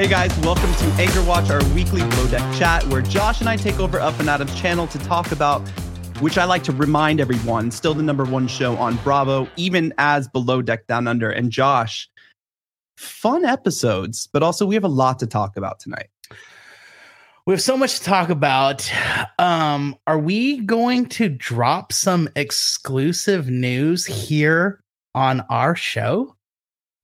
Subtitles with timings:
[0.00, 3.56] Hey guys, welcome to Anchor Watch, our weekly Below Deck chat, where Josh and I
[3.56, 5.60] take over Up and Adam's channel to talk about,
[6.20, 10.26] which I like to remind everyone, still the number one show on Bravo, even as
[10.26, 11.30] Below Deck Down Under.
[11.30, 12.08] And Josh,
[12.96, 16.08] fun episodes, but also we have a lot to talk about tonight.
[17.44, 18.90] We have so much to talk about.
[19.38, 24.82] Um, are we going to drop some exclusive news here
[25.14, 26.36] on our show?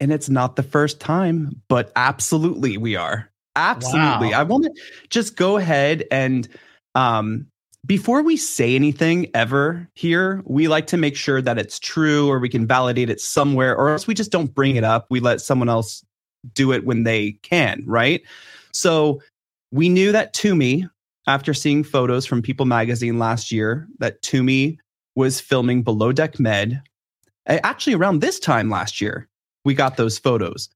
[0.01, 3.31] And it's not the first time, but absolutely we are.
[3.55, 4.31] Absolutely.
[4.31, 4.41] Wow.
[4.41, 4.73] I want to
[5.09, 6.49] just go ahead and
[6.95, 7.47] um
[7.87, 12.41] before we say anything ever here, we like to make sure that it's true or
[12.41, 15.07] we can validate it somewhere, or else we just don't bring it up.
[15.09, 16.05] We let someone else
[16.53, 18.23] do it when they can, right?
[18.73, 19.23] So
[19.71, 20.89] we knew that Tumi,
[21.29, 24.79] after seeing photos from People magazine last year, that Tumi
[25.15, 26.83] was filming Below Deck Med.
[27.49, 29.29] uh, Actually, around this time last year,
[29.67, 30.71] we got those photos.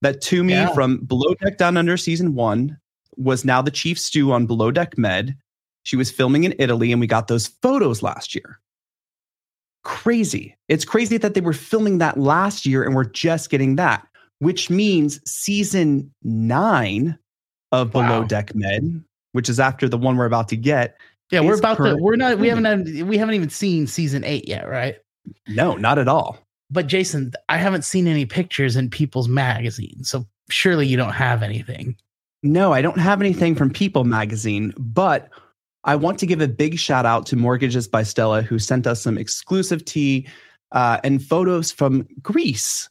[0.00, 0.72] That Tumi Yeah.
[0.72, 2.78] from Below Deck Down Under season one
[3.16, 5.36] was now the chief stew on Below Deck Med.
[5.82, 8.60] She was filming in Italy, and we got those photos last year.
[9.84, 10.56] Crazy.
[10.68, 14.06] It's crazy that they were filming that last year and we're just getting that,
[14.38, 17.18] which means season nine
[17.72, 18.24] of Below Wow.
[18.24, 20.96] Deck Med, which is after the one we're about to get.
[21.30, 21.96] Yeah, we're about to.
[21.96, 22.38] We're not.
[22.38, 22.64] We haven't.
[22.64, 24.96] Had, we haven't even seen season eight yet, right?
[25.48, 26.38] No, not at all.
[26.70, 31.42] But Jason, I haven't seen any pictures in People's Magazine, so surely you don't have
[31.42, 31.96] anything.
[32.42, 35.28] No, I don't have anything from People magazine, but
[35.84, 39.02] I want to give a big shout out to Mortgages by Stella, who sent us
[39.02, 40.26] some exclusive tea
[40.72, 42.88] uh, and photos from Greece.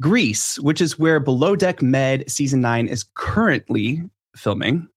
[0.00, 4.02] Greece, which is where Below Deck Med season nine is currently
[4.34, 4.88] filming.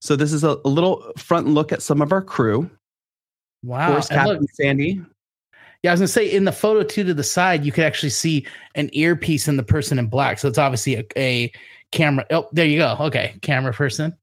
[0.00, 2.62] So this is a, a little front look at some of our crew.
[2.62, 2.70] Of
[3.62, 3.92] Wow.
[3.92, 5.00] course, Captain look, Sandy.
[5.84, 8.08] Yeah, I was gonna say in the photo too to the side, you could actually
[8.08, 10.38] see an earpiece in the person in black.
[10.38, 11.52] So it's obviously a, a
[11.92, 12.24] camera.
[12.30, 12.96] Oh, there you go.
[13.00, 14.16] Okay, camera person.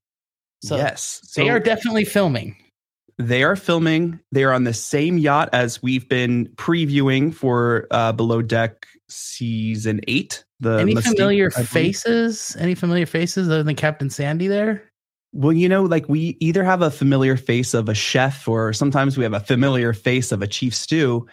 [0.64, 2.56] So yes, they So- are definitely filming.
[3.20, 4.20] They are filming.
[4.32, 10.02] They are on the same yacht as we've been previewing for uh, Below Deck season
[10.08, 10.44] eight.
[10.62, 12.56] The Any Mystique, familiar faces?
[12.60, 14.90] Any familiar faces other than Captain Sandy there?
[15.34, 19.18] Well, you know, like we either have a familiar face of a chef, or sometimes
[19.18, 21.28] we have a familiar face of a chief stew.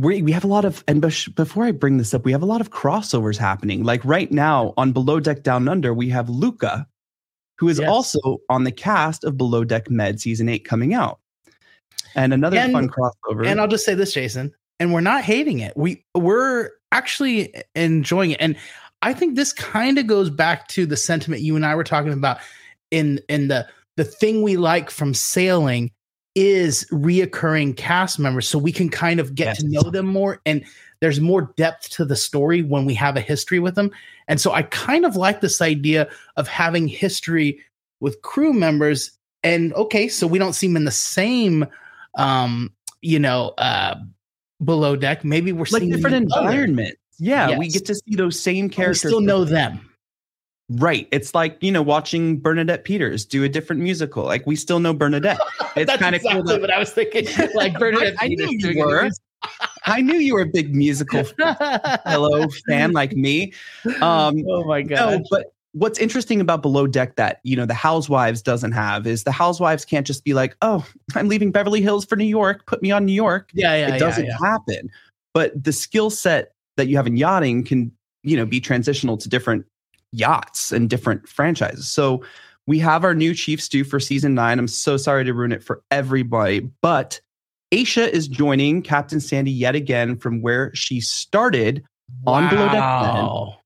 [0.00, 2.46] We we have a lot of, and before I bring this up, we have a
[2.46, 3.84] lot of crossovers happening.
[3.84, 6.86] Like right now on Below Deck Down Under, we have Luca,
[7.58, 7.88] who is Yes.
[7.88, 11.20] also on the cast of Below Deck Med season eight coming out.
[12.14, 13.46] And another And- fun crossover.
[13.46, 15.76] And I'll just say this, Jason, and we're not hating it.
[15.76, 18.38] We we're actually enjoying it.
[18.40, 18.56] And
[19.02, 22.12] I think this kind of goes back to the sentiment you and I were talking
[22.12, 22.38] about
[22.90, 23.66] in in the
[23.96, 25.90] the thing we like from sailing
[26.40, 29.58] is reoccurring cast members so we can kind of get Yes.
[29.58, 30.64] to know them more and
[31.00, 33.90] there's more depth to the story when we have a history with them.
[34.28, 37.58] And so I kind of like this idea of having history
[37.98, 39.10] with crew members
[39.42, 41.66] and okay, so we don't see them in the same
[42.14, 43.94] um you know uh
[44.64, 46.98] below deck maybe we're like seeing different them in other- environment.
[47.20, 49.10] Yeah, we get to see those same but we characters.
[49.10, 49.87] still know them
[50.70, 51.08] Right.
[51.10, 54.24] It's like, you know, watching Bernadette Peters do a different musical.
[54.24, 55.38] Like we still know Bernadette.
[55.76, 56.44] It's kind of exactly cool.
[56.44, 57.26] that- what I was thinking.
[57.54, 59.08] Like Bernadette I, I knew Peters you were.
[59.86, 61.22] I knew you were a big musical
[62.04, 63.52] fellow fan like me.
[64.00, 65.20] Um, oh my god.
[65.20, 69.22] no, but what's interesting about Below Deck that, you know, the Housewives doesn't have is
[69.22, 70.84] the Housewives can't just be like, oh,
[71.14, 72.66] I'm leaving Beverly Hills for New York.
[72.66, 73.50] Put me on New York.
[73.54, 74.36] yeah, yeah, it yeah, doesn't yeah.
[74.42, 74.90] happen.
[75.32, 77.92] But the skill set that you have in yachting can,
[78.24, 79.64] you know, be transitional to different
[80.12, 81.88] yachts and different franchises.
[81.88, 82.24] So
[82.66, 84.58] we have our new Chiefs stew for season nine.
[84.58, 87.20] I'm so sorry to ruin it for everybody, but
[87.72, 91.84] Aesha is joining Captain Sandy yet again from where she started
[92.26, 93.58] on Below Deck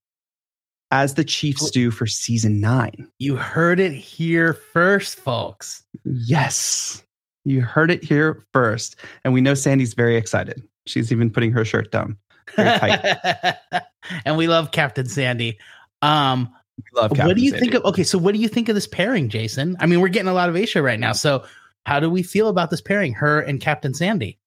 [0.93, 3.09] as the Chiefs stew for season nine.
[3.19, 5.85] You heard it here first, folks.
[6.05, 7.03] Yes,
[7.45, 8.97] you heard it here first.
[9.25, 10.63] And we know Sandy's very excited.
[10.87, 12.17] She's even putting her shirt down.
[12.57, 13.57] Very tight.
[14.25, 15.59] and we love Captain Sandy.
[16.03, 16.53] Um,
[16.93, 17.85] what do you think of?
[17.85, 19.77] Okay, so what do you think of this pairing, Jason?
[19.81, 21.13] I mean, we're getting a lot of Aesha right now.
[21.13, 21.45] So,
[21.87, 24.39] how do we feel about this pairing, her and Captain Sandy?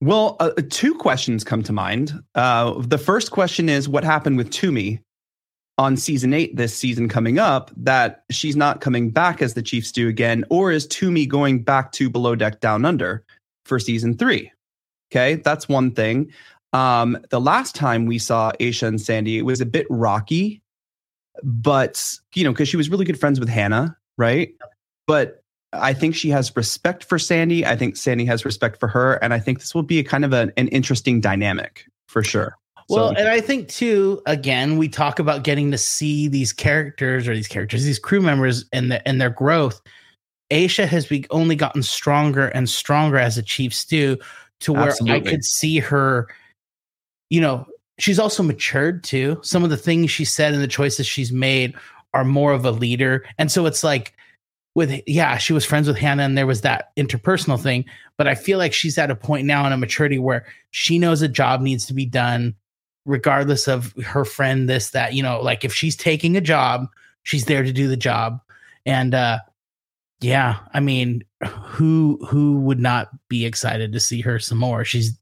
[0.00, 2.12] Well, uh, two questions come to mind.
[2.34, 5.00] Uh, the first question is what happened with Tumi
[5.78, 9.86] on season eight this season coming up that she's not coming back as the chief
[9.86, 13.24] stew again, or is Tumi going back to Below Deck Down Under
[13.64, 14.52] for season three?
[15.10, 16.30] Okay, that's one thing.
[16.72, 20.60] Um, the last time we saw Aesha and Sandy, it was a bit rocky,
[21.42, 24.50] but you know, because she was really good friends with Hannah, right?
[25.06, 25.42] But
[25.72, 27.66] I think she has respect for Sandy.
[27.66, 30.24] I think Sandy has respect for her, and I think this will be a kind
[30.24, 32.56] of an, an interesting dynamic for sure.
[32.88, 37.26] Well, So- and I think too, again, we talk about getting to see these characters
[37.26, 39.80] or these characters, these crew members and the, and their growth.
[40.52, 44.16] Aesha has be, only gotten stronger and stronger as a chief stew
[44.60, 46.28] to where I could see her,
[47.30, 47.66] you know,
[47.98, 49.38] she's also matured too.
[49.42, 51.74] Some of the things she said and the choices she's made
[52.14, 53.24] are more of a leader.
[53.38, 54.14] And so it's like
[54.74, 57.84] with yeah, she was friends with Hannah and there was that interpersonal thing,
[58.18, 61.22] but I feel like she's at a point now in a maturity where she knows
[61.22, 62.54] a job needs to be done
[63.06, 66.88] regardless of her friend this that, you know, like if she's taking a job,
[67.22, 68.40] she's there to do the job.
[68.84, 69.38] And uh
[70.20, 74.84] yeah, I mean, who who would not be excited to see her some more?
[74.84, 75.18] She's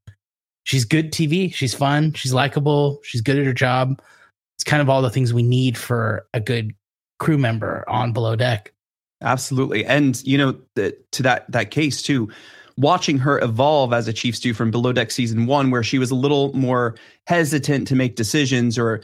[0.64, 4.00] she's good TV, she's fun, she's likable, she's good at her job.
[4.56, 6.74] It's kind of all the things we need for a good
[7.18, 8.72] crew member on below deck.
[9.22, 9.84] Absolutely.
[9.86, 12.28] And you know, the, to that that case too,
[12.76, 16.10] watching her evolve as a chief stew from below deck season 1 where she was
[16.10, 16.96] a little more
[17.26, 19.00] hesitant to make decisions or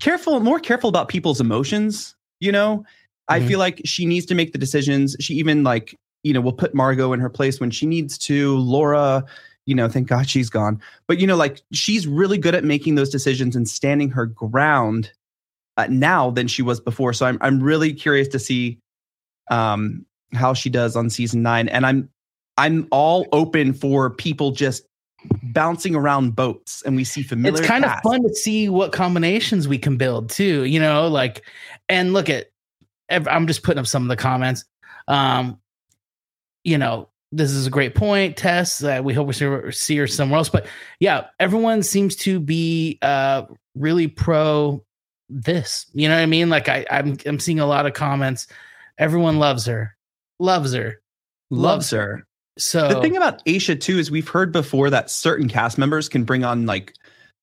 [0.00, 2.84] careful more careful about people's emotions, you know?
[3.28, 3.48] I Mhm.
[3.48, 5.16] feel like she needs to make the decisions.
[5.20, 8.56] She even like, you know, will put Margot in her place when she needs to.
[8.58, 9.24] Laura,
[9.68, 10.80] you know, thank God she's gone.
[11.06, 15.12] But you know, like she's really good at making those decisions and standing her ground
[15.76, 17.12] uh, now than she was before.
[17.12, 18.78] So I'm I'm really curious to see
[19.50, 22.08] um how she does on season 9 and I'm
[22.56, 24.84] I'm all open for people just
[25.42, 28.04] bouncing around boats and we see familiar it's kind cast.
[28.04, 31.44] of fun to see what combinations we can build too you know like
[31.88, 32.46] and look at
[33.10, 34.64] i'm just putting up some of the comments
[35.08, 35.58] um
[36.62, 39.96] you know this is a great point tess uh, we hope we see her, see
[39.96, 40.66] her somewhere else but
[41.00, 43.42] yeah everyone seems to be uh
[43.74, 44.82] really pro
[45.28, 48.46] this you know what i mean like i i'm, I'm seeing a lot of comments
[48.98, 49.96] everyone loves her
[50.38, 51.00] loves her
[51.50, 52.26] loves her.
[52.58, 56.24] so The thing about Aesha too is we've heard before that certain cast members can
[56.24, 56.94] bring on like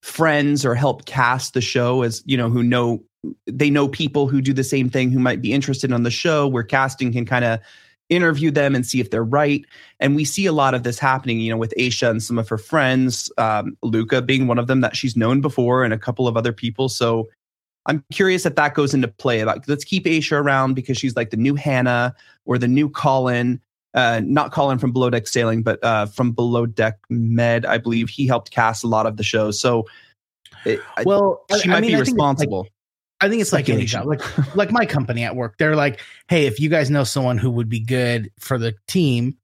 [0.02, 3.04] friends or help cast the show as you know who know
[3.48, 6.48] they know people who do the same thing who might be interested on the show
[6.48, 7.60] where casting can kind of
[8.10, 9.66] interview them and see if they're right
[10.00, 12.48] and we see a lot of this happening you know with Aesha and some of
[12.50, 16.28] her friends um, Luca being one of them that she's known before and a couple
[16.28, 17.28] of other people so
[17.88, 21.32] I'm curious if that goes into play like let's keep Aesha around because she's like
[21.32, 23.60] the new Hannah or the new Colin
[23.96, 28.10] uh, not Colin from Below Deck Sailing, but uh, from Below Deck Med, I believe
[28.10, 29.58] he helped cast a lot of the shows.
[29.58, 29.86] So,
[30.66, 32.68] it, well she I- I might mean, be I think like- responsible.
[33.22, 35.58] I think it's like any job, like like my company at work.
[35.58, 39.38] They're like, hey, if you guys know someone who would be good for the team,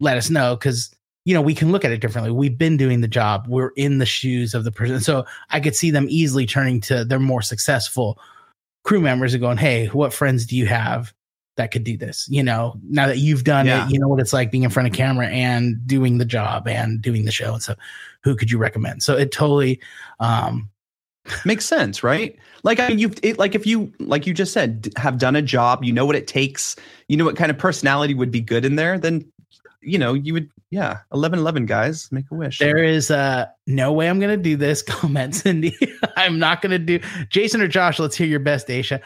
[0.00, 0.94] let us know because
[1.24, 2.30] you know we can look at it differently.
[2.32, 3.46] We've been doing the job.
[3.46, 7.04] We're in the shoes of the person, so I could see them easily turning to
[7.04, 8.18] their more successful
[8.84, 11.12] crew members and going, hey, what friends do you have
[11.56, 12.26] that could do this?
[12.30, 13.84] You know, now that you've done Yeah.
[13.86, 16.66] it, you know what it's like being in front of camera and doing the job
[16.66, 17.52] and doing the show.
[17.52, 17.74] And so,
[18.24, 19.02] who could you recommend?
[19.02, 19.80] So it totally.
[20.18, 20.70] um
[21.44, 22.36] Makes sense, right?
[22.62, 25.42] Like I mean, you it, like if you like you just said have done a
[25.42, 26.76] job, you know what it takes,
[27.08, 28.98] you know what kind of personality would be good in there.
[28.98, 29.24] Then,
[29.80, 32.58] you know, you would yeah, eleven eleven guys, make a wish.
[32.58, 34.82] There is uh no way I'm gonna do this.
[34.88, 35.76] Comment Cindy.
[36.16, 36.98] I'm not gonna do
[37.30, 37.98] Jason or Josh.
[37.98, 39.00] Let's hear your best, Aesha.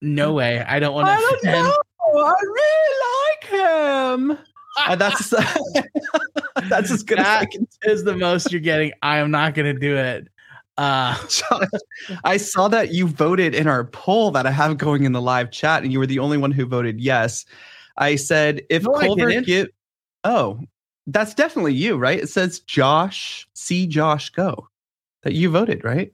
[0.00, 0.60] no way.
[0.60, 1.66] I don't want to I to don't offend.
[1.68, 1.76] know.
[2.14, 4.38] I really like him.
[4.78, 5.28] Uh, that's
[6.68, 8.92] that's as good as I can is the most you're getting.
[9.02, 10.28] I am not going to do it.
[10.78, 11.68] Uh, Josh,
[12.24, 15.50] I saw that you voted in our poll that I have going in the live
[15.50, 17.44] chat, and you were the only one who voted yes.
[17.98, 19.68] I said if No, I Culver give,
[20.24, 20.60] oh,
[21.06, 22.20] that's definitely you, right?
[22.20, 24.68] It says Josh, see Josh go.
[25.22, 26.12] That you voted, right?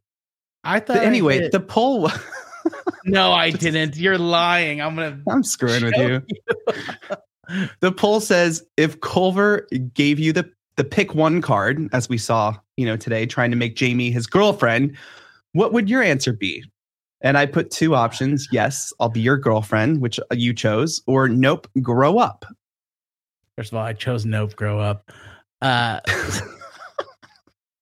[0.64, 0.96] I thought.
[0.96, 1.52] But anyway, did.
[1.52, 2.10] the poll.
[3.04, 3.96] no, I didn't.
[3.96, 4.82] You're lying.
[4.82, 5.22] I'm gonna.
[5.28, 6.22] I'm screwing with show you.
[7.80, 12.56] The poll says if Culver gave you the the pick one card, as we saw,
[12.76, 14.96] you know, today, trying to make Jamie his girlfriend,
[15.52, 16.64] what would your answer be?
[17.20, 21.68] And I put two options: yes, I'll be your girlfriend, which you chose, or nope,
[21.82, 22.46] grow up.
[23.56, 24.54] First of all, I chose nope.
[24.54, 25.10] Grow up.
[25.60, 25.98] Uh,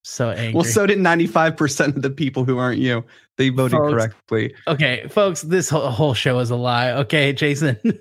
[0.03, 0.53] so angry.
[0.55, 3.05] Well, so did 95% of the people who aren't you.
[3.37, 3.93] They voted Folks.
[3.93, 4.55] correctly.
[4.67, 6.93] okay, folks, this whole, whole show is a lie.
[6.93, 7.77] Okay, Jason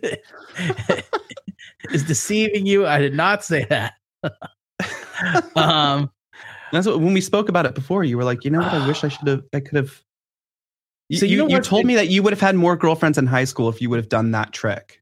[1.92, 2.88] is deceiving you.
[2.88, 3.96] I did not say that.
[5.56, 6.10] um,
[6.72, 8.74] That's what when we spoke about it before, you were like, you know what?
[8.74, 10.02] I wish I should have, I could have.
[11.10, 13.28] You, So you you, you told me that you would have had more girlfriends in
[13.28, 15.02] high school if you would have done that trick.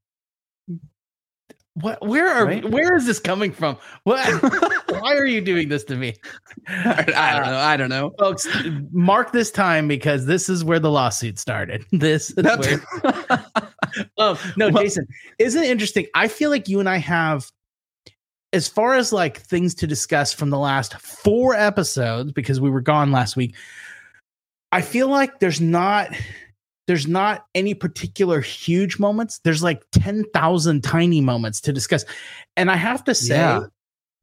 [1.76, 2.06] what?
[2.06, 2.46] Where are?
[2.46, 2.70] Right?
[2.70, 3.78] Where is this coming from?
[4.04, 4.28] What?
[5.02, 6.14] why are you doing this to me?
[6.68, 7.58] I don't know.
[7.58, 8.12] I don't know.
[8.20, 8.46] folks
[8.92, 13.46] mark this time because this is where the lawsuit started this is That's- where
[14.18, 15.08] um, no Well- jason
[15.40, 17.50] isn't it interesting i feel like you and i have
[18.54, 22.82] as far as like things to discuss from the last four episodes because we were
[22.82, 23.56] gone last week
[24.72, 26.10] i feel like there's not
[26.88, 32.06] there's not any particular huge moments there's like 10,000 tiny moments to discuss
[32.56, 33.66] and i have to say Yeah.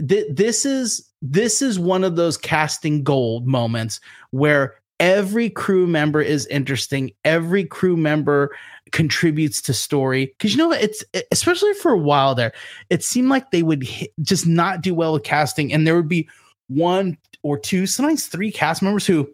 [0.08, 6.20] th- this is this is one of those casting gold moments where every crew member
[6.20, 7.10] is interesting.
[7.24, 8.54] Every crew member
[8.92, 10.26] contributes to story.
[10.26, 12.52] Because you know it's especially for a while there
[12.90, 16.08] it seemed like they would hit, just not do well with casting and there would
[16.08, 16.28] be
[16.68, 19.28] one or two sometimes three cast members who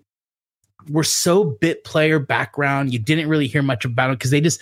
[0.88, 4.60] were so bit player background you didn't really hear much about it because they just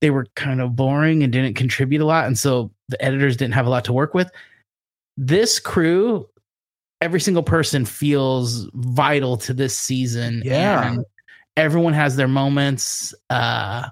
[0.00, 3.54] they were kind of boring and didn't contribute a lot and so the editors didn't
[3.54, 4.30] have a lot to work with.
[5.16, 6.28] This crew
[7.02, 10.86] every single person feels vital to this season Yeah.
[10.92, 11.04] and
[11.56, 13.88] everyone has their moments uh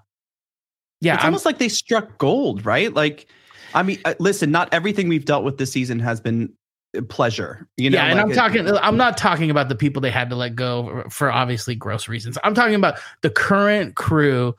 [1.00, 2.92] yeah it's I'm- almost like they struck gold, right?
[2.94, 3.26] Like,
[3.74, 6.52] I mean, uh, listen, not everything we've dealt with this season has been
[6.96, 7.68] uh, pleasure.
[7.76, 8.68] You know, yeah, and like I'm it- talking.
[8.68, 12.36] I'm not talking about the people they had to let go for obviously gross reasons.
[12.44, 14.54] I'm talking about the current crew.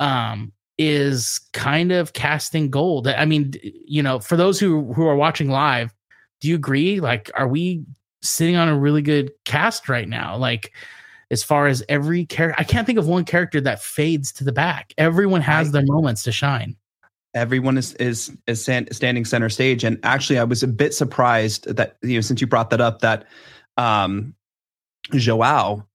[0.00, 3.06] Um, is kind of casting gold.
[3.06, 3.52] I mean,
[3.86, 5.94] you know, for those who who are watching live,
[6.42, 7.00] do you agree?
[7.00, 7.84] Like, are we
[8.20, 10.36] sitting on a really good cast right now?
[10.36, 10.74] Like,
[11.30, 14.52] as far as every character, I can't think of one character that fades to the
[14.52, 14.92] back.
[14.98, 16.76] Everyone has their moments to shine.
[17.34, 21.66] everyone is is is stand, standing center stage and actually i was a bit surprised
[21.74, 23.24] that you know since you brought that up that
[23.76, 24.34] um
[25.14, 25.86] joao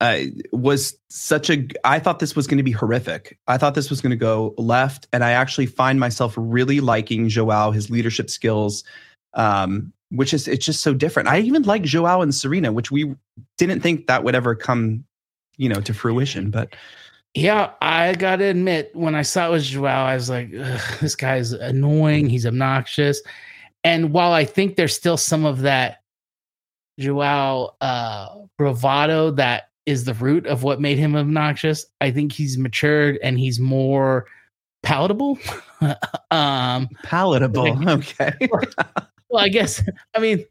[0.00, 0.18] uh,
[0.52, 4.00] was such a i thought this was going to be horrific i thought this was
[4.00, 8.82] going to go left and i actually find myself really liking joao his leadership skills
[9.34, 13.14] um which is it's just so different i even like joao and Tzarina which we
[13.58, 15.04] didn't think that would ever come
[15.56, 16.74] you know to fruition but
[17.34, 20.52] Yeah, I gotta admit, when I saw it was Joao, I was like,
[21.00, 22.28] this guy's annoying.
[22.28, 23.20] He's obnoxious.
[23.82, 25.98] And while I think there's still some of that
[26.98, 32.56] Joao uh, bravado that is the root of what made him obnoxious, I think he's
[32.56, 34.26] matured and he's more
[34.84, 35.38] palatable.
[36.30, 38.32] um, palatable okay
[39.34, 39.82] well, I guess
[40.14, 40.44] I mean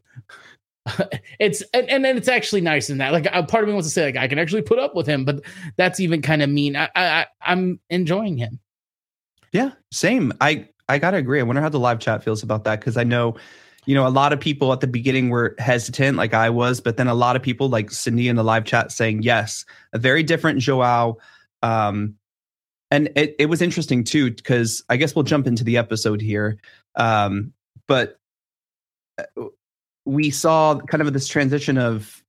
[1.40, 3.12] it's and, and then it's actually nice in that.
[3.12, 5.06] Like a part of me wants to say like I can actually put up with
[5.06, 5.42] him, but
[5.76, 6.76] that's even kind of mean.
[6.76, 8.60] I, I I'm enjoying him.
[9.52, 10.32] Yeah, same.
[10.40, 11.40] I I gotta agree.
[11.40, 13.36] I wonder how the live chat feels about that because I know,
[13.86, 16.98] you know, a lot of people at the beginning were hesitant, like I was, but
[16.98, 19.64] then a lot of people, like Cindy in the live chat, saying yes,
[19.94, 21.16] a very different Joao.
[21.62, 22.16] Um,
[22.90, 26.58] and it it was interesting too because I guess we'll jump into the episode here,
[26.96, 27.54] um,
[27.88, 28.18] but
[30.06, 32.22] we saw kind of this transition of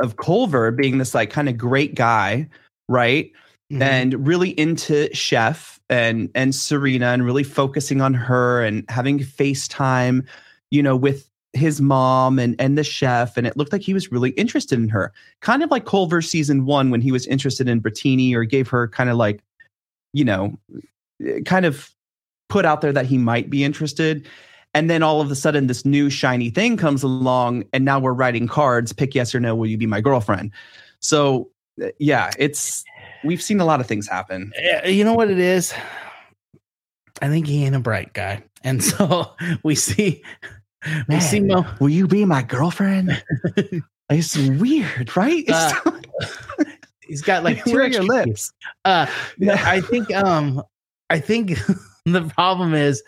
[0.00, 2.48] of Culver being this like kind of great guy,
[2.88, 3.30] right?
[3.72, 3.82] Mm-hmm.
[3.82, 10.26] and really into chef and and Tzarina and really focusing on her and having facetime
[10.70, 14.12] you know with his mom and and the chef and it looked like he was
[14.12, 17.80] really interested in her kind of like culver season one when he was interested in
[17.80, 19.40] Brittini or gave her kind of like
[20.12, 20.58] you know
[21.46, 21.90] kind of
[22.50, 24.26] put out there that he might be interested
[24.74, 28.12] and then all of a sudden this new shiny thing comes along and now we're
[28.12, 30.50] writing cards pick yes or no will you be my girlfriend
[31.00, 31.48] so
[31.82, 32.84] uh, yeah it's
[33.24, 34.52] we've seen a lot of things happen.
[34.56, 35.74] Eh, You know what it is?
[37.22, 40.22] I think he ain't a bright guy, and so we see
[41.08, 41.64] we see Mo.
[41.80, 43.22] Will you be my girlfriend?
[44.10, 45.44] it's weird, right?
[45.46, 45.90] It's Uh,
[47.00, 48.52] He's got like two Where are your extra lips?
[48.84, 49.06] Uh,
[49.38, 50.62] no, I think um,
[51.10, 51.58] I think
[52.06, 53.02] the problem is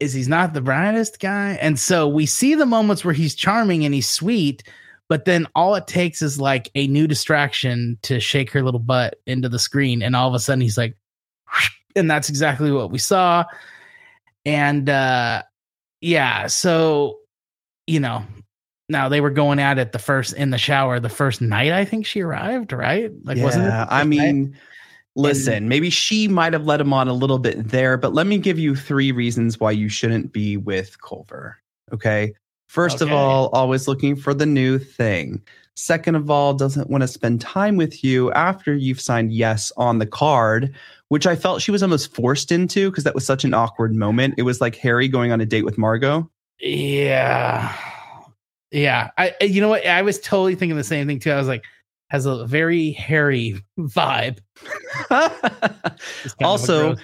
[0.00, 3.84] is he's not the brightest guy, and so we see the moments where he's charming
[3.84, 4.62] and he's sweet,
[5.08, 9.20] but then all it takes is like a new distraction to shake her little butt
[9.26, 10.96] into the screen, and all of a sudden he's like,
[11.96, 13.44] and that's exactly what we saw,
[14.44, 15.42] and uh,
[16.00, 17.18] yeah, so
[17.86, 18.24] you know.
[18.90, 21.84] Now they were going at it the first in the shower the first night I
[21.84, 24.60] think she arrived right like wasn't it Yeah, I mean night?
[25.18, 28.38] Listen, maybe she might have let him on a little bit there, but let me
[28.38, 31.58] give you three reasons why you shouldn't be with Culver.
[31.92, 32.34] Okay.
[32.68, 35.42] First of all, always looking for the new thing.
[35.74, 39.98] Second of all, doesn't want to spend time with you after you've signed yes on
[39.98, 40.74] the card,
[41.08, 44.34] which I felt she was almost forced into because that was such an awkward moment.
[44.36, 46.28] It was like Harry going on a date with Margot.
[46.60, 47.74] Yeah.
[48.70, 49.10] Yeah.
[49.16, 49.86] I- you know what?
[49.86, 51.30] I was totally thinking the same thing too.
[51.30, 51.64] I was like,
[52.08, 54.38] has a very hairy vibe.
[54.58, 55.32] It's kind
[56.24, 56.96] of a also,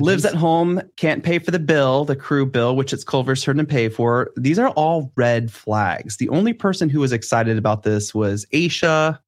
[0.00, 3.56] lives at home, can't pay for the bill, the crew bill, which it's Culver's turn
[3.58, 4.30] to pay for.
[4.36, 6.16] These are all red flags.
[6.16, 9.18] The only person who was excited about this was Aesha.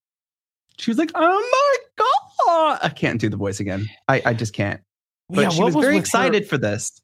[0.78, 2.04] She was like, "Oh my
[2.76, 3.87] god!" I can't do the voice again.
[4.09, 4.80] I, I just can't.
[5.28, 7.00] But Yeah, she was, was very with her- excited for this.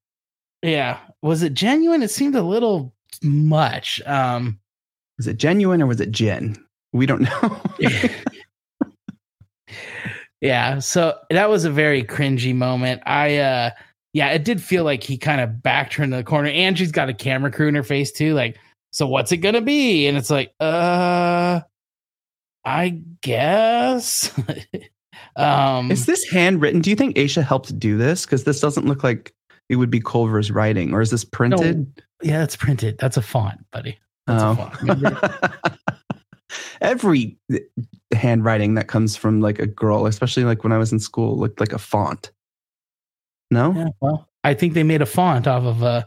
[0.63, 0.99] Yeah.
[1.23, 2.03] Was it genuine?
[2.03, 4.01] It seemed a little much.
[4.07, 4.61] Um
[5.19, 6.57] Was it genuine or was it gin?
[6.93, 7.61] We don't know.
[10.41, 13.03] yeah, so that was a very cringy moment.
[13.07, 13.71] I uh
[14.13, 16.51] yeah, it did feel like he kind of backed her into the corner.
[16.51, 18.35] And she's got a camera crew in her face too.
[18.35, 18.59] Like,
[18.93, 20.07] so what's it gonna be?
[20.07, 21.61] And it's like, uh
[22.65, 24.31] I guess.
[25.37, 26.81] um Is this handwritten?
[26.83, 28.27] Do you think Aesha helped do this?
[28.27, 29.33] Because this doesn't look like
[29.69, 32.03] it would be Culver's writing, or is this printed?
[32.23, 32.99] yeah, it's printed.
[32.99, 33.99] That's a font, buddy.
[34.27, 34.55] That's a Oh.
[34.55, 35.79] font.
[36.81, 37.37] Every
[38.13, 41.61] handwriting that comes from like a girl, especially like when I was in school, looked
[41.61, 42.31] like a font.
[43.51, 43.73] No?
[43.75, 46.07] yeah, well, I think they made a font off of a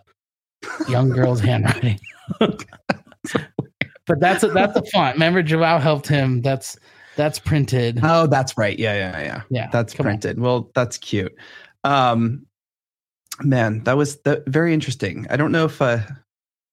[0.89, 2.00] young girl's handwriting.
[2.39, 5.15] but that's a that's a font.
[5.15, 6.41] Remember, Joao helped him.
[6.41, 6.78] That's
[7.15, 8.00] that's printed.
[8.04, 8.78] Oh, that's right.
[8.78, 9.41] Yeah, yeah, yeah.
[9.50, 10.13] Yeah, That's come on.
[10.13, 10.39] printed.
[10.39, 11.34] Well, that's cute.
[11.84, 12.46] Um
[13.41, 14.17] man, that was
[14.48, 15.28] very interesting.
[15.30, 16.00] I don't know if uh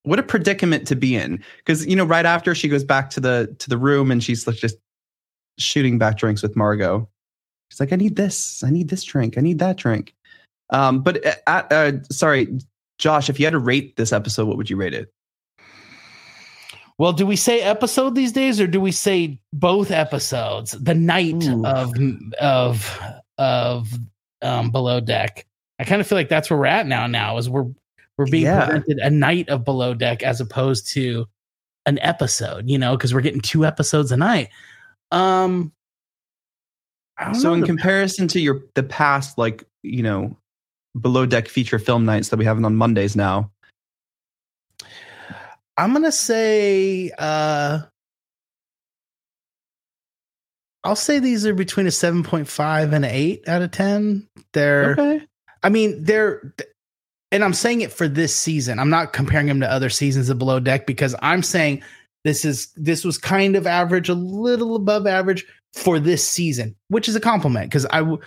[0.04, 3.20] what a predicament to be in because you know right after she goes back to
[3.20, 4.76] the to the room and she's just
[5.58, 7.08] shooting back drinks with Margot.
[7.70, 8.62] She's like, I need this.
[8.62, 9.38] I need this drink.
[9.38, 10.14] I need that drink.
[10.70, 12.58] Um, but uh, at, uh, sorry,
[12.98, 15.12] Josh, if you had to rate this episode, what would you rate it?
[16.98, 20.72] Well, do we say episode these days, or do we say both episodes?
[20.72, 21.66] The night Ooh.
[21.66, 21.92] of
[22.40, 23.00] of
[23.38, 23.88] of
[24.42, 25.46] um, below deck.
[25.78, 27.06] I kind of feel like that's where we're at now.
[27.06, 27.66] Now is we're
[28.18, 28.66] we're being Yeah.
[28.66, 31.26] presented a night of below deck as opposed to
[31.86, 32.68] an episode.
[32.68, 34.48] You know, because we're getting two episodes a night.
[35.10, 35.72] Um.
[37.40, 40.36] So in the- comparison to your the past, like you know,
[41.00, 43.50] below deck feature film nights that we have on Mondays now,
[45.76, 47.80] I'm gonna say uh
[50.84, 54.26] I'll say these are between a 7.5 and an 8 out of 10.
[54.52, 55.20] They're okay,
[55.62, 56.54] I mean, they're
[57.32, 58.78] and I'm saying it for this season.
[58.78, 61.82] I'm not comparing them to other seasons of Below Deck because I'm saying
[62.24, 67.08] this is this was kind of average, a little above average for this season, which
[67.08, 68.20] is a compliment because I w-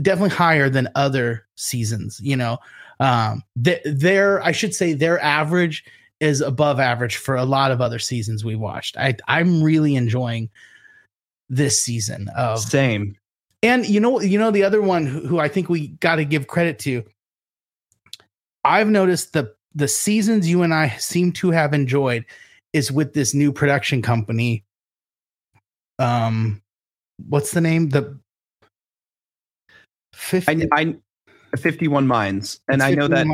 [0.00, 2.20] definitely higher than other seasons.
[2.22, 2.58] You know,
[3.00, 5.84] um, th- their I should say their average
[6.20, 8.96] is above average for a lot of other seasons we watched.
[8.96, 10.48] I I'm really enjoying
[11.48, 13.16] this season of same.
[13.62, 16.24] and you know, you know, the other one who, who I think we got to
[16.24, 17.02] give credit to.
[18.64, 22.24] I've noticed the the seasons you and I seem to have enjoyed
[22.72, 24.64] is with this new production company.
[25.98, 26.62] Um,
[27.28, 27.90] what's the name?
[27.90, 28.18] The
[30.12, 30.68] fifty.
[30.72, 30.96] I, I
[31.56, 33.26] 51 minds, and I know that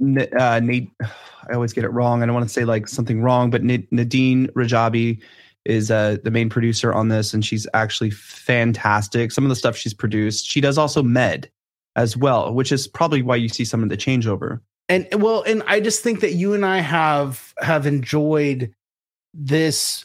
[0.00, 0.90] N- uh, Nate.
[1.00, 2.22] I always get it wrong.
[2.22, 5.22] I don't want to say like something wrong, but N- Nadine Rajabi
[5.64, 9.32] is uh, the main producer on this, and she's actually fantastic.
[9.32, 11.50] Some of the stuff she's produced, she does also Med
[11.96, 14.60] as well, which is probably why you see some of the changeover.
[14.88, 18.72] and well and i just think that you and i have have enjoyed
[19.34, 20.04] this.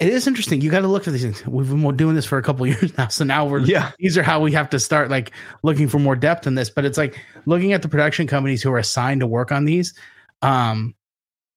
[0.00, 0.60] It is interesting.
[0.60, 1.46] You got to look at these things.
[1.46, 4.22] We've been doing this for a couple years now so now we're Yeah, these are
[4.22, 5.30] how we have to start like
[5.62, 6.70] looking for more depth in this.
[6.70, 9.94] But it's like looking at the production companies who are assigned to work on these
[10.42, 10.94] um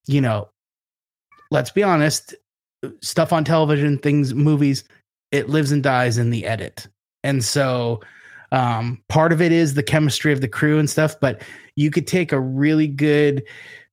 [0.06, 0.48] you know
[1.50, 2.36] let's be honest
[3.02, 4.84] stuff on television things movies
[5.32, 6.88] it lives and dies in the edit.
[7.24, 8.02] And so
[8.56, 11.42] um, part of it is the chemistry of the crew and stuff, but
[11.76, 13.44] you could take a really good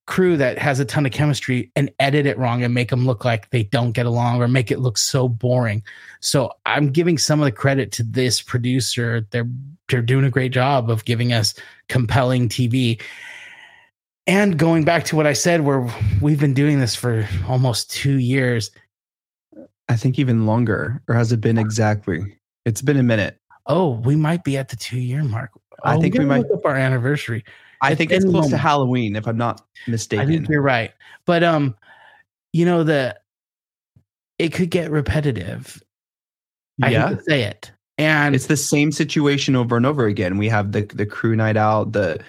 [0.07, 3.25] crew that has a ton of chemistry and edit it wrong and make them look
[3.25, 5.83] like they don't get along or make it look so boring.
[6.20, 9.27] So I'm giving some of the credit to this producer.
[9.31, 9.48] They're
[9.88, 11.55] they're doing a great job of giving us
[11.88, 13.03] compelling TV.
[14.29, 18.18] And going back to what I said, where we've been doing this for almost two
[18.18, 18.70] years.
[19.88, 22.20] I think even longer, or has it been exactly?
[22.64, 23.42] It's been a minute.
[23.66, 25.51] Oh, we might be at the two year mark.
[25.85, 27.44] I Oh, think we might- up our anniversary.
[27.81, 28.57] I think it's close to.
[28.57, 30.25] Halloween, if I'm not mistaken.
[30.25, 30.92] I think you're right.
[31.27, 31.75] But um,
[32.53, 33.18] you know the
[34.38, 35.83] it could get repetitive.
[36.83, 37.72] I yeah, hate to say it.
[37.98, 40.38] And it's the same situation over and over again.
[40.38, 42.20] We have the the crew night out, the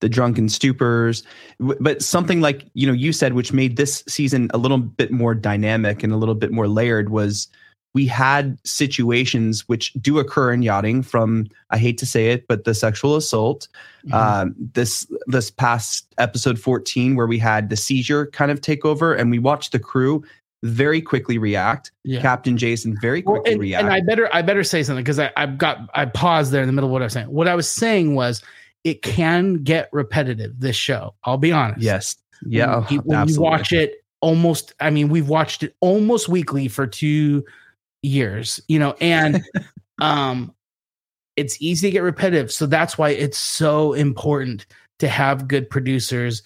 [0.00, 1.24] the drunken stupors,
[1.58, 5.34] but something like you know you said, which made this season a little bit more
[5.34, 7.48] dynamic and a little bit more layered, was
[7.94, 11.02] we had situations which do occur in yachting.
[11.02, 13.68] From I hate to say it, but the sexual assault,
[14.06, 14.14] Mhm.
[14.14, 19.14] um, this this past episode 14 where we had the seizure kind of take over
[19.14, 20.22] and we watched the crew
[20.62, 22.20] very quickly react yeah.
[22.20, 25.18] captain jason very Well, quickly and, react and I better I better say something because
[25.18, 27.28] I I've got I paused there in the middle of what I was saying.
[27.28, 28.42] What I was saying was
[28.84, 30.60] it can get repetitive.
[30.60, 31.80] This show, I'll be honest.
[31.82, 34.74] yes yeah when, you, when you watch it almost.
[34.80, 37.42] I mean, we've watched it almost weekly for two
[38.02, 38.60] years.
[38.68, 39.42] You know, and
[40.00, 40.54] um,
[41.36, 42.52] it's easy to get repetitive.
[42.52, 44.66] So that's why it's so important
[44.98, 46.42] to have good producers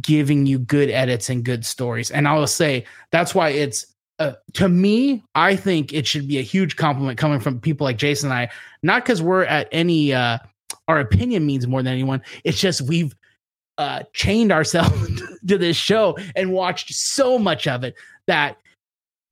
[0.00, 2.10] giving you good edits and good stories.
[2.10, 3.86] And I will say that's why it's
[4.20, 7.98] uh, to me, I think it should be a huge compliment coming from people like
[7.98, 8.50] Jason and I,
[8.82, 10.38] not because we're at any uh
[10.86, 12.22] our opinion means more than anyone.
[12.44, 13.14] It's just we've
[13.78, 17.94] uh chained ourselves to this show and watched so much of it
[18.26, 18.56] that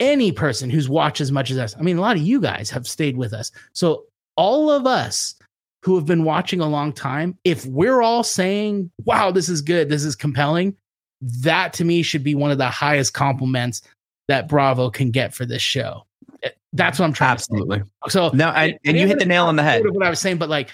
[0.02, 2.68] any person who's watched as much as us, I mean, a lot of you guys
[2.70, 3.52] have stayed with us.
[3.72, 4.04] So
[4.36, 5.36] all of us
[5.82, 9.88] who have been watching a long time, if we're all saying, wow, this is good,
[9.88, 10.76] this is compelling,
[11.20, 13.82] that to me should be one of the highest compliments
[14.28, 16.04] that Bravo can get for this show.
[16.42, 17.90] Eh, That's what I'm trying absolutely to say.
[18.10, 20.38] So no and, and you hit the nail on the head what I was saying,
[20.38, 20.70] but like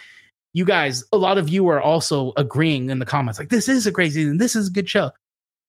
[0.55, 3.87] you guys, a lot of you are also agreeing in the comments, like this is
[3.87, 5.11] a great season, this is a good show.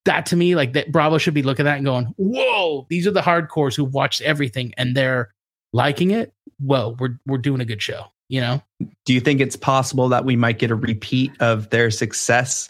[0.05, 3.05] That to me, like that Bravo should be looking at that and going, Whoa, these
[3.05, 5.33] are the hardcores who've watched everything and they're
[5.73, 6.33] liking it.
[6.59, 8.61] Whoa, we're we're doing a good show, you know?
[9.05, 12.69] do you think it's possible that we might get a repeat of their success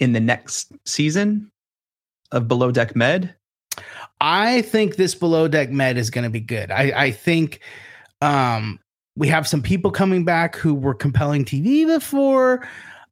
[0.00, 1.50] in the next season
[2.32, 3.34] of below deck med
[4.20, 6.70] I think this below deck med is going to be good.
[6.70, 7.60] I, I think
[8.20, 8.78] um,
[9.16, 12.66] we have some people coming back who were compelling TV before.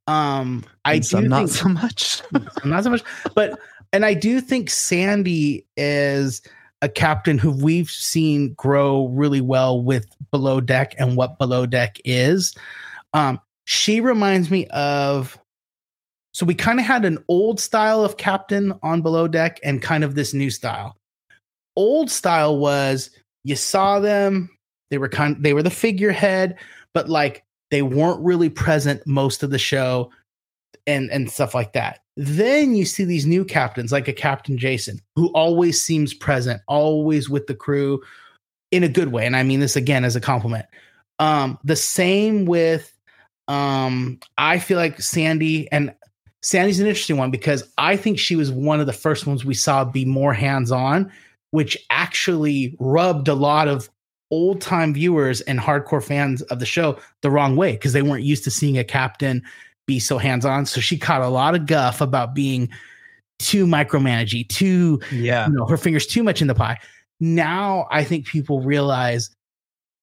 [0.06, 2.22] Um, I And do not think so much
[2.64, 3.02] not so much,
[3.34, 3.58] but
[3.92, 6.42] and I do think Sandy is
[6.80, 11.98] a captain who we've seen grow really well with below deck and what below deck
[12.04, 12.54] is.
[13.14, 15.38] Um, she reminds me of
[16.34, 20.02] so we kind of had an old style of captain on below deck and kind
[20.02, 20.96] of this new style.
[21.76, 23.10] Old style was
[23.44, 24.50] you saw them,
[24.90, 26.56] they were kind they were the figurehead,
[26.94, 30.10] but like they weren't really present most of the show
[30.86, 32.00] and and stuff like that.
[32.18, 37.30] Then you see these new captains like a Captain Jason who always seems present, always
[37.30, 38.02] with the crew
[38.70, 40.66] in a good way and I mean this again as a compliment.
[41.18, 42.92] Um the same with
[43.48, 45.94] um I feel like Sandy and
[46.42, 49.54] Sandy's an interesting one because I think she was one of the first ones we
[49.54, 51.10] saw be more hands-on
[51.52, 53.88] which actually rubbed a lot of
[54.32, 58.24] old time viewers and hardcore fans of the show the wrong way because they weren't
[58.24, 59.42] used to seeing a captain
[59.86, 60.66] be so hands on.
[60.66, 62.68] So she caught a lot of guff about being
[63.38, 66.78] too micromanagey, too, yeah you know, her fingers too much in the pie.
[67.20, 69.30] Now I think people realize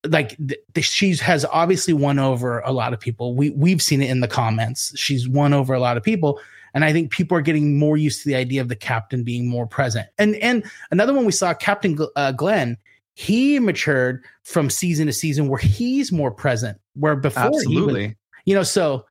[0.08, 3.36] like th- th- she's has obviously won over a lot of people.
[3.36, 4.98] We we've seen it in the comments.
[4.98, 6.40] She's won over a lot of people.
[6.74, 9.48] And I think people are getting more used to the idea of the captain being
[9.48, 10.08] more present.
[10.20, 12.78] And and another one we saw, Captain uh, Glenn,
[13.20, 16.78] he matured from season to season where he's more present.
[16.94, 18.64] Where before, he was- absolutely you know.
[18.64, 19.06] So,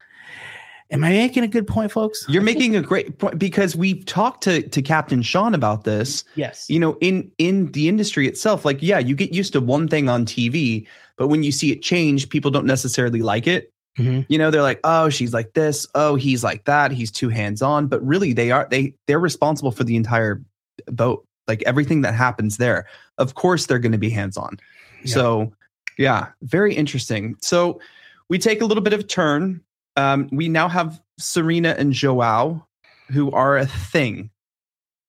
[0.90, 2.24] am I making a good point, folks?
[2.26, 6.64] you're making a great point because we've talked to to captain sean about this yes,
[6.70, 10.08] you know in in the industry itself like yeah you get used to one thing
[10.08, 10.86] on tv
[11.18, 14.24] but when you see it change people don't necessarily like it Mhm.
[14.28, 17.60] you know they're like oh she's like this oh he's like that he's too hands
[17.62, 20.40] on but really they are they they're responsible for the entire
[20.86, 22.86] boat like everything that happens there
[23.18, 24.58] of course they're going to be hands on
[25.02, 25.14] Yeah.
[25.14, 25.52] so
[25.96, 27.34] yeah very interesting.
[27.40, 27.80] So
[28.28, 29.60] we take a little bit of a turn.
[29.96, 32.64] Um, we now have Tzarina and joao
[33.10, 34.30] who are a thing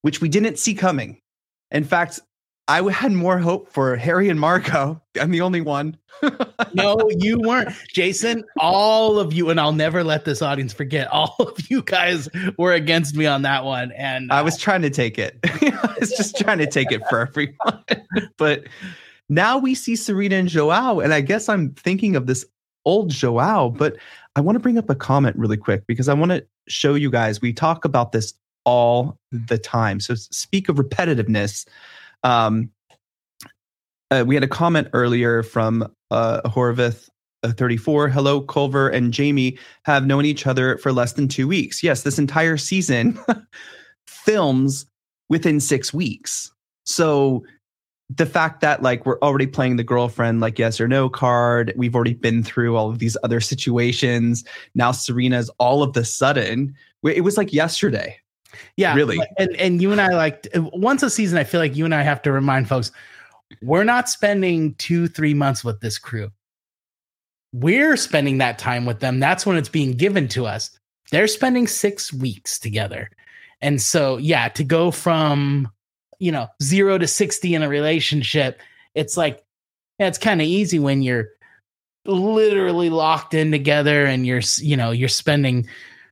[0.01, 1.21] which we didn't see coming.
[1.71, 2.19] In fact
[2.69, 5.01] I had more hope for Harry and Margot.
[5.19, 5.97] I'm the only one.
[6.75, 7.69] no, you weren't.
[7.91, 12.29] Jason, all of you, and I'll never let this audience forget, all of you guys
[12.59, 13.91] were against me on that one.
[13.93, 15.39] And uh, I was trying to take it.
[15.43, 17.83] I was just trying to take it for everyone.
[18.37, 18.65] but
[19.29, 20.99] now we see Tzarina and Joao.
[20.99, 22.45] And I guess I'm thinking of this
[22.85, 23.97] old Joao, but
[24.35, 27.09] I want to bring up a comment really quick because I want to show you
[27.09, 27.41] guys.
[27.41, 29.99] We talk about this all the time.
[29.99, 31.65] So speak of repetitiveness.
[32.23, 32.71] Um,
[34.11, 37.09] uh, we had a comment earlier from uh, Horvath
[37.43, 38.09] uh, 34.
[38.09, 41.83] Hello, Culver and Jamie have known each other for less than two weeks.
[41.83, 43.19] Yes, this entire season
[44.07, 44.85] films
[45.29, 46.51] within six weeks.
[46.83, 47.43] So
[48.09, 51.93] the fact that like we're already playing the girlfriend like yes or no card we've
[51.93, 57.23] already been through all of these other situations now Tzarina's all of the sudden it
[57.23, 58.17] was like yesterday
[58.75, 59.19] yeah, really.
[59.37, 61.37] And and you and I like uh, once a season.
[61.37, 62.91] I feel like you and I have to remind folks
[63.61, 66.31] we're not spending two three months with this crew.
[67.53, 69.19] We're spending that time with them.
[69.19, 70.77] That's when it's being given to us.
[71.11, 73.09] They're spending six weeks together,
[73.61, 75.69] and so yeah, to go from
[76.19, 78.61] you know zero to sixty in a relationship,
[78.93, 79.43] it's like
[79.99, 81.29] yeah, it's kind of easy when you're
[82.05, 85.67] literally locked in together and you're you know you're spending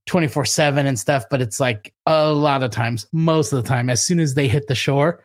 [0.08, 3.90] 24 7 and stuff, but it's like a lot of times, most of the time,
[3.90, 5.24] as soon as they hit the shore,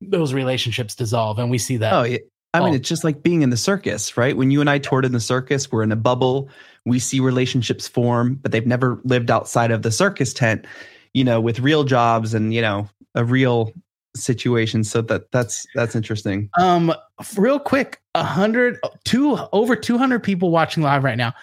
[0.00, 1.38] those relationships dissolve.
[1.38, 1.92] And we see that.
[1.92, 2.18] Oh, yeah.
[2.54, 4.34] I mean, it's just like being in the circus, right?
[4.34, 6.48] When you and I toured in the circus, we're in a bubble.
[6.86, 10.64] We see relationships form, but they've never lived outside of the circus tent,
[11.12, 13.72] you know, with real jobs and, you know, a real
[14.14, 14.84] situation.
[14.84, 16.48] So that that's that's interesting.
[16.58, 16.94] Um,
[17.36, 21.34] real quick, a hundred, two over two hundred people watching live right now.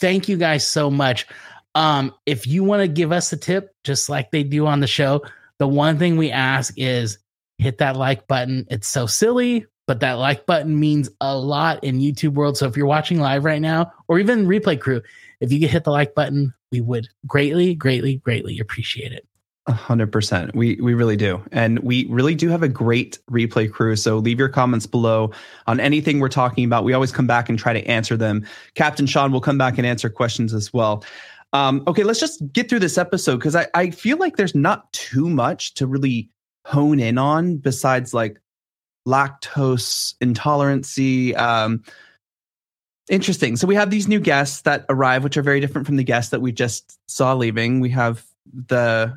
[0.00, 1.26] Thank you guys so much.
[1.74, 4.86] Um, if you want to give us a tip, just like they do on the
[4.86, 5.22] show,
[5.58, 7.18] the one thing we ask is
[7.58, 8.66] hit that like button.
[8.70, 12.56] It's so silly, but that like button means a lot in YouTube world.
[12.56, 15.02] So if you're watching live right now, or even replay crew,
[15.40, 19.26] if you could hit the like button, we would greatly, greatly, greatly appreciate it.
[19.66, 20.54] Hundred percent.
[20.54, 21.42] We we really do.
[21.50, 23.96] And we really do have a great replay crew.
[23.96, 25.32] So leave your comments below
[25.66, 26.84] on anything we're talking about.
[26.84, 28.46] We always come back and try to answer them.
[28.74, 31.02] Captain Sean will come back and answer questions as well.
[31.54, 34.92] Um, okay, let's just get through this episode because I, I feel like there's not
[34.92, 36.28] too much to really
[36.66, 38.40] hone in on besides like
[39.06, 41.36] lactose intolerancy.
[41.38, 41.84] Um,
[43.08, 43.56] interesting.
[43.56, 46.32] So we have these new guests that arrive, which are very different from the guests
[46.32, 47.78] that we just saw leaving.
[47.78, 49.16] We have the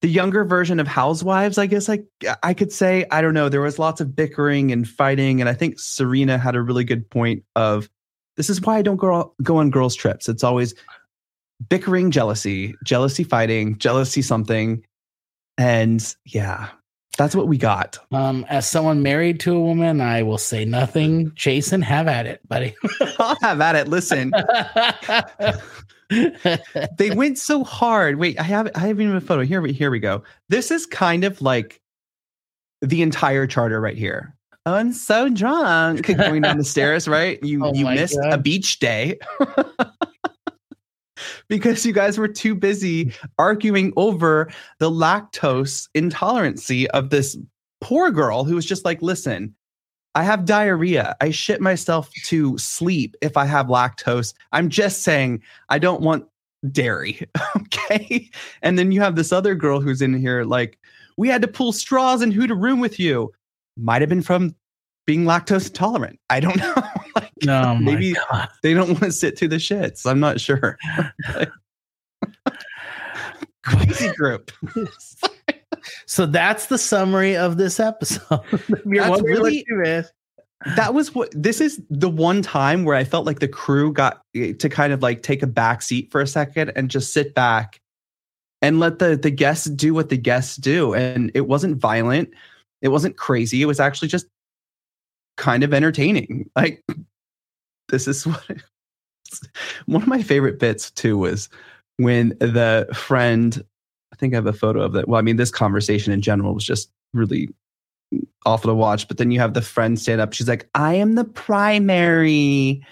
[0.00, 2.00] the younger version of housewives i guess i
[2.42, 5.52] i could say i don't know there was lots of bickering and fighting and i
[5.52, 7.88] think Tzarina had a really good point of
[8.36, 10.74] this is why i don't go go on girls trips it's always
[11.68, 14.84] bickering jealousy, jealousy fighting, jealousy something.
[15.58, 16.68] And yeah,
[17.18, 17.98] that's what we got.
[18.12, 21.32] Um, as someone married to a woman, I will say nothing.
[21.34, 22.74] Jason, have at it, buddy.
[23.18, 23.88] I'll have at it.
[23.88, 24.32] Listen.
[26.96, 28.16] they went so hard.
[28.16, 29.44] Wait, I have I have even a photo.
[29.44, 30.22] Here we here we go.
[30.48, 31.80] This is kind of like
[32.80, 34.34] the entire charter right here.
[34.66, 37.42] Oh, I'm so drunk going down the stairs, right?
[37.42, 38.32] You oh you missed God.
[38.32, 39.18] a beach day
[41.50, 47.36] because you guys were too busy arguing over the lactose intolerancy of this
[47.82, 49.54] poor girl who was just like, listen,
[50.14, 51.16] I have diarrhea.
[51.20, 54.32] I shit myself to sleep if I have lactose.
[54.52, 56.26] I'm just saying I don't want
[56.70, 57.28] dairy.
[57.56, 58.30] okay.
[58.62, 60.78] And then you have this other girl who's in here like,
[61.16, 63.32] we had to pull straws and who to room with you.
[63.76, 64.54] Might have been from
[65.06, 66.18] being lactose intolerant.
[66.30, 66.74] I don't know.
[67.46, 68.14] like, no, maybe
[68.62, 70.06] they don't want to sit through the shits.
[70.06, 70.78] I'm not sure.
[73.64, 74.50] Crazy group.
[76.06, 78.40] so that's the summary of this episode.
[78.50, 79.64] that's really,
[80.76, 84.22] that was what this is the one time where I felt like the crew got
[84.34, 87.34] eh, to kind of like take a back seat for a second and just sit
[87.34, 87.80] back
[88.60, 90.94] and let the the guests do what the guests do.
[90.94, 92.30] And it wasn't violent.
[92.82, 93.62] It wasn't crazy.
[93.62, 94.26] It was actually just
[95.36, 96.50] kind of entertaining.
[96.54, 96.84] Like
[97.90, 98.44] this is what
[99.86, 101.48] one of my favorite bits too was
[101.96, 103.62] when the friend
[104.12, 105.08] I think I have a photo of that.
[105.08, 107.48] Well, I mean, this conversation in general was just really
[108.44, 109.08] awful to watch.
[109.08, 110.32] But then you have the friend stand up.
[110.32, 112.84] She's like, I am the primary.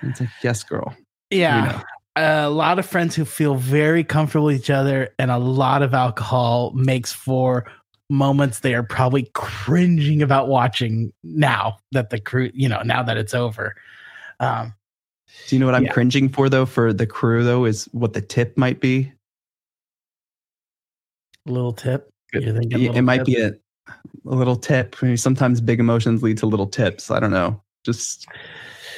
[0.00, 0.94] And it's like, yes, girl.
[1.30, 1.64] Yeah.
[1.64, 1.82] You know.
[2.14, 5.94] A lot of friends who feel very comfortable with each other, and a lot of
[5.94, 7.64] alcohol makes for
[8.10, 13.16] moments they are probably cringing about watching now that the crew, you know, now that
[13.16, 13.74] it's over.
[14.42, 14.74] Um,
[15.46, 15.92] Do you know what I'm yeah.
[15.92, 16.66] cringing for though?
[16.66, 19.12] For the crew though, is what the tip might be.
[21.46, 22.10] A little tip.
[22.32, 23.48] it might be a.
[23.48, 23.54] a
[24.24, 24.96] little tip.
[25.00, 27.10] I mean, sometimes big emotions lead to little tips.
[27.10, 28.26] I don't know, just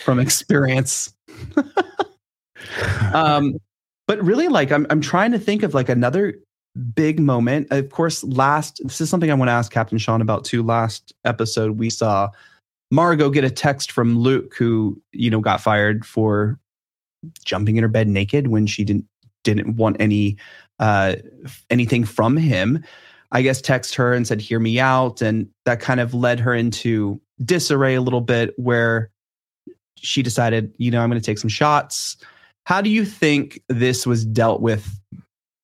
[0.05, 1.15] from experience.
[3.15, 3.59] um,
[4.07, 6.39] but really, like I'm I'm trying to think of like another
[6.95, 7.69] big moment.
[7.71, 10.63] Of course, last this is something I want to ask Captain Sean about too.
[10.63, 12.31] Last episode, we saw
[12.95, 16.59] Margot get a text from Luke, who you know got fired for
[17.45, 19.07] jumping in her bed naked when she didn't
[19.43, 20.37] didn't want any
[20.79, 21.17] uh,
[21.71, 22.85] anything from him.
[23.33, 26.55] I guess text her and said, "Hear me out," and that kind of led her
[26.55, 29.11] into disarray a little bit, where
[29.97, 32.17] she decided, you know, I'm going to take some shots.
[32.65, 35.01] How do you think this was dealt with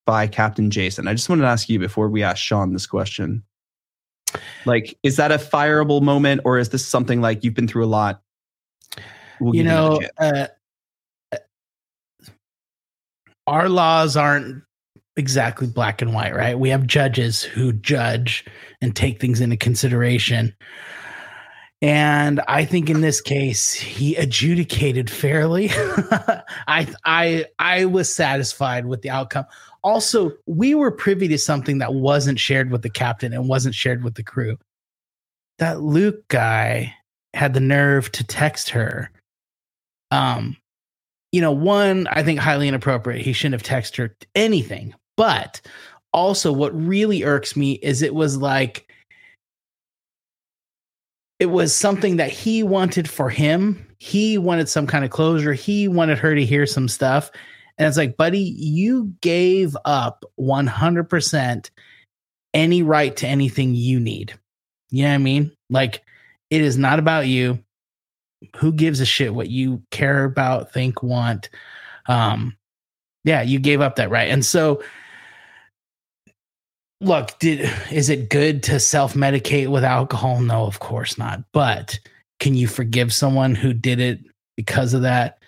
[0.05, 1.07] by Captain Jason?
[1.07, 3.45] I just wanted to ask you before we ask Sean this question.
[4.66, 7.87] Like, is that a fireable moment, or is this something like you've been through a
[7.87, 8.23] lot?
[9.40, 10.49] We'll you know, uh,
[13.47, 14.62] our laws aren't
[15.16, 16.59] exactly black and white, right?
[16.59, 18.45] We have judges who judge
[18.81, 20.55] and take things into consideration.
[21.83, 25.71] And I think in this case, he adjudicated fairly.
[26.69, 29.47] I I I was satisfied with the outcome.
[29.83, 34.05] Also, we were privy to something that wasn't shared with the captain and wasn't shared
[34.05, 34.59] with the crew.
[35.59, 36.95] That Luke guy
[37.33, 39.11] had the nerve to text her.
[40.11, 40.59] Um,
[41.33, 43.23] you know, one, I think highly inappropriate.
[43.23, 44.95] He shouldn't have texted her anything.
[45.16, 45.62] But
[46.12, 48.93] also, what really irks me is it was like
[51.40, 53.87] it was something that he wanted for him.
[53.98, 55.55] He wanted some kind of closure.
[55.55, 57.31] He wanted her to hear some stuff.
[57.79, 61.70] And it's like, buddy, you gave up 100%
[62.53, 64.35] any right to anything you need.
[64.90, 65.53] You know what I mean?
[65.70, 66.03] Like,
[66.50, 67.64] it is not about you.
[68.57, 71.48] Who gives a shit what you care about, think, want?
[72.07, 72.57] Um,
[73.24, 74.29] yeah, you gave up that right.
[74.29, 74.83] And so
[77.01, 80.41] look, did is it good to self-medicate with alcohol?
[80.41, 81.43] No, of course not.
[81.53, 81.99] But
[82.39, 84.21] can you forgive someone who did it
[84.57, 85.39] because of that?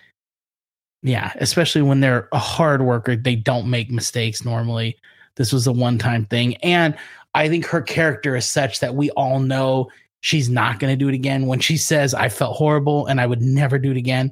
[1.01, 4.97] Yeah, especially when they're a hard worker, they don't make mistakes normally.
[5.35, 6.95] This was a one-time thing and
[7.35, 9.89] I think her character is such that we all know
[10.21, 11.47] she's not going to do it again.
[11.47, 14.31] When she says, I felt horrible and I would never do it again,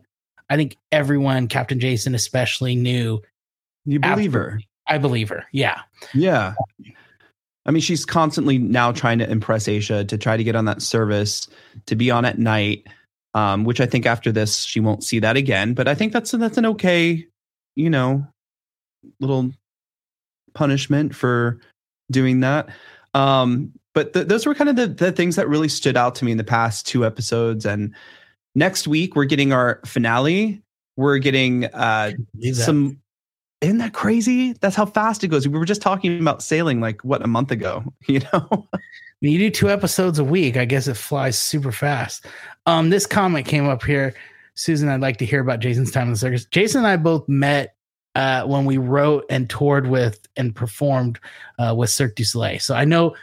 [0.49, 3.21] I think everyone, Captain Jason especially, knew.
[3.85, 4.61] You believe her.
[4.87, 5.45] I believe her.
[5.51, 5.79] Yeah.
[6.13, 6.53] Yeah.
[7.65, 10.81] I mean, she's constantly now trying to impress Aesha to try to get on that
[10.81, 11.47] service,
[11.85, 12.87] to be on at night.
[13.33, 15.73] Um, which I think after this she won't see that again.
[15.73, 17.25] But I think that's that's an okay,
[17.75, 18.27] you know,
[19.21, 19.51] little
[20.53, 21.59] punishment for
[22.11, 22.69] doing that.
[23.13, 26.25] Um, but th- those were kind of the, the things that really stood out to
[26.25, 27.65] me in the past two episodes.
[27.65, 27.95] And
[28.55, 30.61] next week we're getting our finale.
[30.97, 32.11] We're getting uh,
[32.53, 33.00] some
[33.61, 34.53] isn't that crazy?
[34.53, 35.47] That's how fast it goes.
[35.47, 38.67] We were just talking about sailing like what a month ago, you know?
[39.21, 42.25] you do two episodes a week, I guess it flies super fast.
[42.65, 44.15] Um, this comment came up here.
[44.55, 46.45] Susan, I'd like to hear about Jason's time in the circus.
[46.45, 47.75] Jason and I both met
[48.15, 51.19] uh, when we wrote and toured with and performed
[51.59, 52.59] uh, with Cirque du Soleil.
[52.59, 53.15] So I know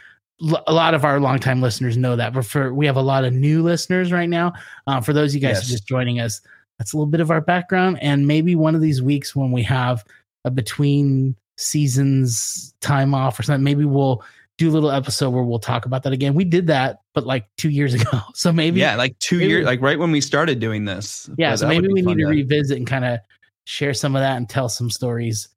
[0.67, 3.33] a lot of our longtime listeners know that, but for we have a lot of
[3.33, 4.53] new listeners right now.
[4.87, 5.67] Uh, for those of you guys yes.
[5.67, 6.41] just joining us,
[6.77, 7.99] that's a little bit of our background.
[8.01, 10.03] And maybe one of these weeks when we have
[10.45, 13.63] a between seasons time off or something.
[13.63, 14.23] Maybe we'll
[14.57, 16.33] do a little episode where we'll talk about that again.
[16.33, 18.21] We did that, but like two years ago.
[18.33, 21.29] So maybe yeah, like two years, like right when we started doing this.
[21.37, 23.19] Yeah, so maybe we need to, to revisit and kind of
[23.65, 25.49] share some of that and tell some stories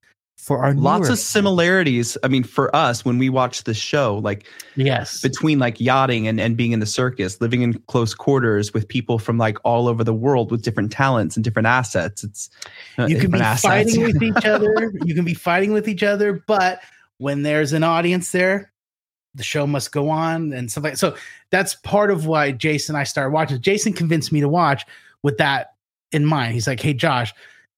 [0.42, 2.18] for our lots of similarities.
[2.24, 6.40] I mean, for us, when we watch the show, like yes, between like yachting and,
[6.40, 10.02] and being in the circus, living in close quarters with people from like all over
[10.02, 12.24] the world with different talents and different assets.
[12.24, 12.50] It's
[12.98, 13.62] uh, you can be assets.
[13.62, 14.92] fighting with each other.
[15.05, 16.81] You can be fighting with each other, but
[17.18, 18.72] when there's an audience there,
[19.37, 20.98] the show must go on and stuff like that.
[20.98, 21.16] so.
[21.52, 23.61] That's part of why Jason and I started watching.
[23.61, 24.87] Jason convinced me to watch
[25.22, 25.74] with that
[26.11, 26.55] in mind.
[26.55, 27.33] He's like, "Hey, Josh,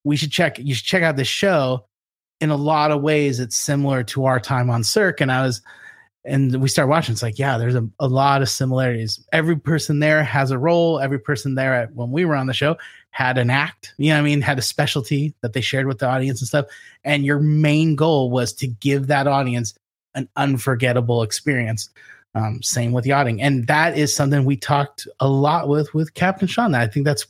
[0.04, 0.60] we should check.
[0.60, 1.84] You should check out this show."
[2.44, 5.22] In a lot of ways it's similar to our time on Cirque.
[5.22, 5.62] And I was,
[6.26, 7.14] and we start watching.
[7.14, 9.18] It's like, yeah, there's a, a lot of similarities.
[9.32, 11.00] Every person there has a role.
[11.00, 12.76] Every person there at, when we were on the show
[13.10, 13.94] had an act.
[13.96, 16.66] You know, I mean, had a specialty that they shared with the audience and stuff.
[17.02, 19.74] And your main goal was to give that audience
[20.14, 21.88] an unforgettable experience.
[22.36, 26.48] Um, same with yachting, and that is something we talked a lot with with Captain
[26.48, 26.74] Sean.
[26.74, 27.28] I think that's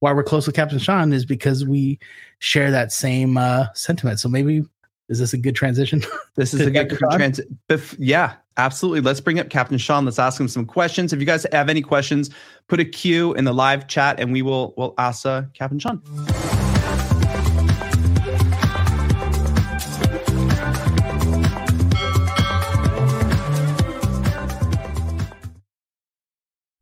[0.00, 1.98] why we're close with Captain Sean is because we
[2.38, 4.20] share that same uh, sentiment.
[4.20, 4.62] So maybe
[5.08, 6.02] is this a good transition?
[6.36, 7.58] This is a good transition.
[7.98, 9.00] Yeah, absolutely.
[9.00, 10.04] Let's bring up Captain Sean.
[10.04, 11.12] Let's ask him some questions.
[11.12, 12.30] If you guys have any questions,
[12.68, 16.00] put a Q in the live chat, and we will will ask uh, Captain Sean.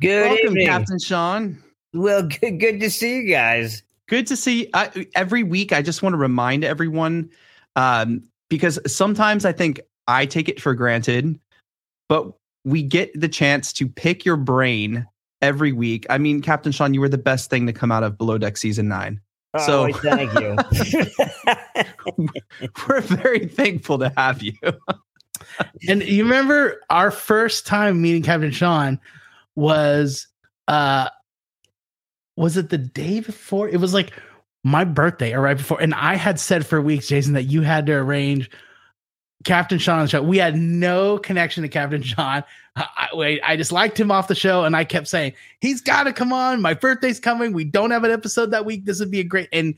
[0.03, 0.67] Good Welcome, evening.
[0.67, 1.63] Captain Sean.
[1.97, 3.83] Well, good, good to see you guys.
[4.09, 4.71] Good to see.
[4.75, 7.31] I, every week, I just want to remind everyone
[7.75, 11.39] um, because sometimes I think I take it for granted,
[12.09, 12.33] but
[12.65, 15.07] we get the chance to pick your brain
[15.43, 16.07] every week.
[16.09, 18.57] I mean, Captain Sean, you were the best thing to come out of Below Deck
[18.57, 19.21] season nine.
[19.65, 20.57] So- oh, thank you.
[22.89, 24.55] We're very thankful to have you.
[25.89, 28.99] And you remember our first time meeting Captain Sean
[29.55, 30.27] was
[30.67, 31.09] uh
[32.37, 33.69] was it the day before?
[33.69, 34.13] It was like
[34.65, 35.81] my birthday or right before.
[35.81, 38.51] And I had said for weeks, Jason, that you had to arrange
[39.45, 40.23] Captain Sean on the show.
[40.23, 42.43] We had no connection to Captain Sean.
[42.75, 46.05] I, I, I just liked him off the show, and I kept saying he's got
[46.05, 46.61] to come on.
[46.61, 47.53] My birthday's coming.
[47.53, 48.85] We don't have an episode that week.
[48.85, 49.49] This would be a great.
[49.53, 49.75] And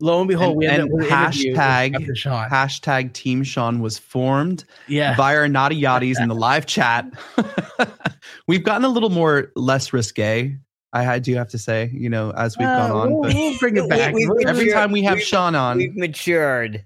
[0.00, 2.50] lo and behold, And- we had and up with an interview with hashtag- Sean.
[2.50, 7.06] Hashtag Team Sean was formed yeah, by our naughty yachties in the live chat.
[8.46, 10.56] We've gotten a little more less risque.
[10.96, 13.34] I, I do have to say, you know, as we've Uh, gone on, we'll, but
[13.34, 14.14] we'll bring it back.
[14.14, 16.84] we- we- every time we have we've- Sean on, We've matured.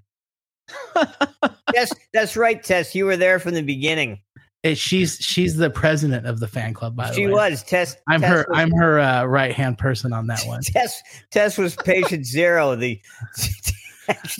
[1.73, 2.95] yes, that's right, Tess.
[2.95, 4.19] You were there from the beginning.
[4.63, 6.95] Eh, she's she's the president of the fan club.
[6.95, 7.97] By the she way, she was Tess.
[8.07, 8.45] I'm Tess her.
[8.49, 10.61] Was, I'm her uh, right hand person on that one.
[10.63, 11.01] Tess.
[11.31, 12.75] Tess was patient zero.
[12.75, 13.01] The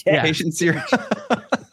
[0.06, 0.22] Yeah.
[0.22, 0.82] patient zero.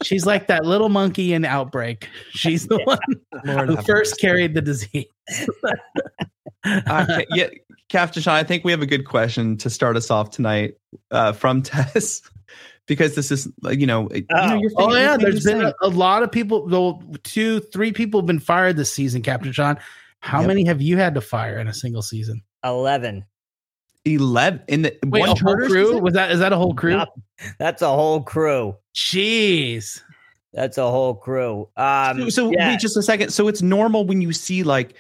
[0.03, 2.09] She's like that little monkey in Outbreak.
[2.30, 2.99] She's the one
[3.44, 5.07] Lord who first carried the disease.
[6.86, 7.48] Uh, yeah,
[7.88, 10.74] Captain Sean, I think we have a good question to start us off tonight
[11.11, 12.20] uh, from Tess,
[12.86, 14.54] because this is, you know, you know Oh.
[14.56, 16.66] your Oh yeah, there's been a, a lot of people.
[16.68, 19.22] Though two, three people have been fired this season.
[19.22, 19.78] Captain Sean,
[20.20, 20.48] how Yep.
[20.48, 22.42] many have you had to fire in a single season?
[22.64, 23.24] eleven.
[24.04, 25.86] eleven in the Wait, one a whole crew?
[25.86, 26.02] season?
[26.02, 26.92] Was that is that a whole crew?
[26.96, 27.09] Yup.
[27.59, 28.76] That's a whole crew.
[28.94, 30.00] Jeez.
[30.52, 31.68] That's a whole crew.
[31.76, 32.70] Um, so so yeah.
[32.70, 33.30] wait just a second.
[33.30, 34.94] So it's normal when you see like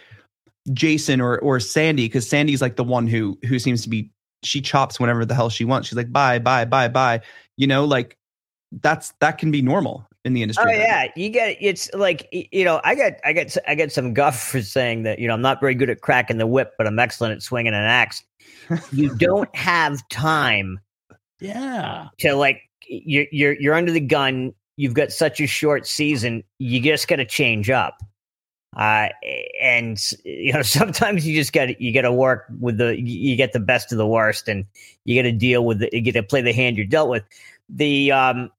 [0.72, 4.10] Jason or or Sandy, because Sandy's like the one who who seems to be
[4.44, 5.88] she chops whenever the hell she wants.
[5.88, 7.20] She's like bye bye bye bye.
[7.56, 8.16] You know, like
[8.82, 10.64] that's that can be normal in the industry.
[10.66, 10.80] Oh then.
[10.80, 14.40] yeah, you get it's like you know I got I got I get some guff
[14.40, 16.98] for saying that you know I'm not very good at cracking the whip, but I'm
[16.98, 18.22] excellent at swinging an axe.
[18.92, 20.78] you don't have time
[21.40, 22.08] Yeah.
[22.18, 24.52] to like you're you're you're under the gun.
[24.76, 26.44] You've got such a short season.
[26.58, 27.96] You just got to change up.
[28.78, 29.08] Uh,
[29.60, 33.52] and you know sometimes you just got you got to work with the you get
[33.52, 34.64] the best of the worst, and
[35.04, 37.24] you got to deal with you get to play the hand you're dealt with.
[37.68, 38.50] The um,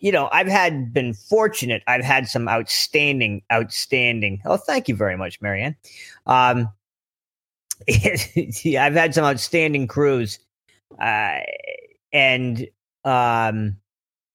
[0.00, 1.82] you know I've had been fortunate.
[1.86, 4.42] I've had some outstanding, outstanding.
[4.44, 5.76] Oh, thank you very much, Marianne.
[6.26, 6.68] Um,
[7.88, 10.38] I've had some outstanding crews,
[11.00, 11.40] uh,
[12.12, 12.68] and
[13.04, 13.76] um,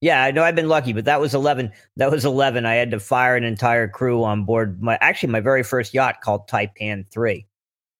[0.02, 1.72] yeah, I know I've been lucky, but that was eleven.
[1.98, 2.66] That was eleven.
[2.66, 6.22] I had to fire an entire crew on board my actually my very first yacht
[6.22, 7.46] called Taipan Three,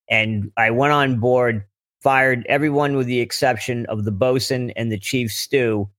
[0.10, 1.66] and I went on board,
[2.02, 5.90] fired everyone with the exception of the bosun and the chief stew,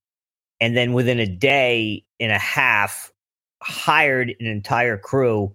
[0.61, 3.13] and then within a day and a half,
[3.63, 5.55] hired an entire crew,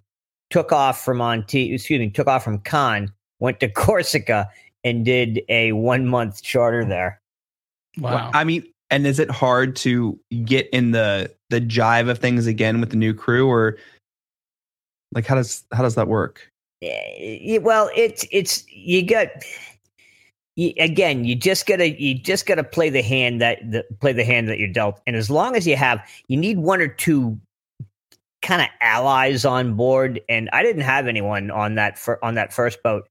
[0.50, 4.48] took off from Monte, excuse me, took off from Cannes, went to Corsica,
[4.84, 6.88] and did a one month charter oh.
[6.88, 7.20] there.
[7.98, 8.30] Wow.
[8.32, 12.80] I mean, and is it hard to get in the the jive of things again
[12.80, 13.76] with the new crew, or
[15.12, 16.50] like how does how does that work?
[16.82, 19.28] Well, it's it's you got
[20.56, 21.24] you, again.
[21.24, 24.58] You just gotta you just gotta play the hand that the, play the hand that
[24.58, 25.00] you're dealt.
[25.06, 27.38] And as long as you have, you need one or two
[28.42, 30.20] kind of allies on board.
[30.28, 33.08] And I didn't have anyone on that fir- on that first boat,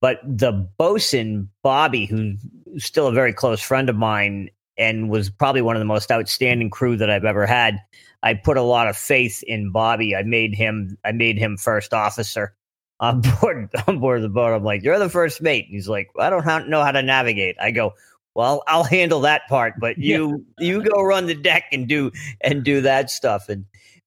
[0.00, 2.38] but the bosun Bobby, who's
[2.78, 6.70] still a very close friend of mine and was probably one of the most outstanding
[6.70, 7.78] crew that I've ever had.
[8.22, 10.16] I put a lot of faith in Bobby.
[10.16, 12.54] I made him I made him first officer
[13.00, 14.54] on board on board the boat.
[14.54, 15.66] I'm like, you're the first mate.
[15.66, 17.56] And he's like, I don't know how to navigate.
[17.60, 17.94] I go,
[18.34, 22.10] well, I'll handle that part, but you you go run the deck and do
[22.40, 23.48] and do that stuff.
[23.48, 23.64] And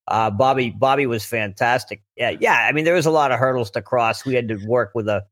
[0.07, 2.01] uh, Bobby Bobby was fantastic.
[2.15, 2.68] Yeah, yeah.
[2.68, 4.26] I mean, there was a lot of hurdles to cross.
[4.26, 5.24] We had to work with a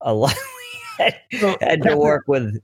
[0.00, 0.34] a lot.
[0.98, 1.04] we
[1.38, 2.60] had, had to work with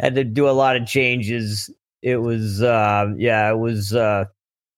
[0.00, 1.70] had to do a lot of changes.
[2.02, 4.26] It was uh, yeah, it was uh,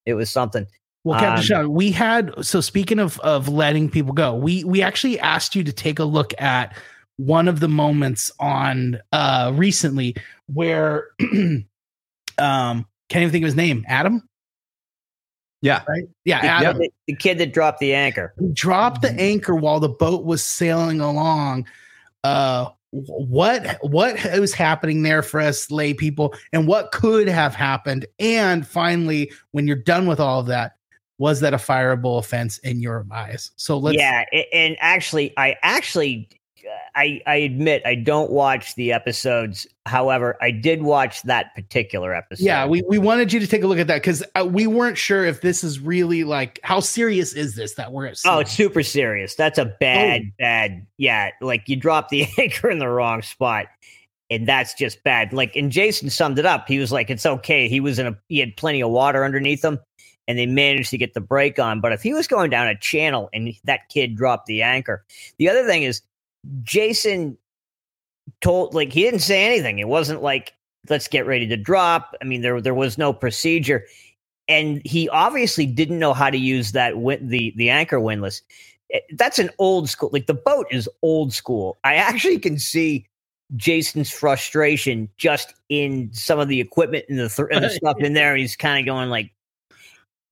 [0.07, 0.67] it was something.
[1.05, 4.83] Well, Captain Um, Sean, we had so speaking of of letting people go, we we
[4.83, 6.77] actually asked you to take a look at
[7.17, 10.15] one of the moments on uh recently
[10.47, 11.09] where
[12.39, 14.29] um can't even think of his name, Adam,
[15.63, 16.05] Yeah, right?
[16.25, 16.79] Yeah, Adam.
[16.79, 18.35] the- the kid that dropped the anchor.
[18.39, 21.67] He dropped the anchor while the boat was sailing along.
[22.23, 28.07] Uh what what was happening there for us lay people and what could have happened?
[28.19, 30.73] And finally when you're done with all of that
[31.19, 33.51] was that a fireable offense in your eyes?
[33.57, 36.29] So let's yeah, and actually, I actually
[36.95, 39.67] I I admit I don't watch the episodes.
[39.87, 42.45] However, I did watch that particular episode.
[42.45, 44.99] Yeah, we, we wanted you to take a look at that because uh, we weren't
[44.99, 48.19] sure if this is really like how serious is this that we're at.
[48.25, 49.35] Oh, it's super serious.
[49.35, 50.31] That's a bad, Oh.
[50.39, 50.87] bad.
[50.97, 53.67] Yeah, like you drop the anchor in the wrong spot,
[54.31, 55.33] and that's just bad.
[55.33, 56.69] Like, and Jason summed it up.
[56.69, 58.19] He was like, "It's okay." He was in a.
[58.29, 59.79] He had plenty of water underneath him,
[60.27, 61.81] and they managed to get the brake on.
[61.81, 65.05] But if he was going down a channel and that kid dropped the anchor,
[65.39, 66.03] the other thing is,
[66.63, 67.37] Jason
[68.41, 69.79] told like he didn't say anything.
[69.79, 70.55] It wasn't like
[70.89, 72.15] let's get ready to drop.
[72.21, 73.85] I mean, there there was no procedure,
[74.47, 78.43] and he obviously didn't know how to use that win- the the anchor windlass.
[78.93, 80.11] Eh, That's an old school.
[80.13, 81.79] Like the boat is old school.
[81.85, 83.07] I actually can see
[83.57, 88.13] Jason's frustration just in some of the equipment and the, th- and the stuff in
[88.13, 88.37] there.
[88.37, 89.33] He's kind of going like,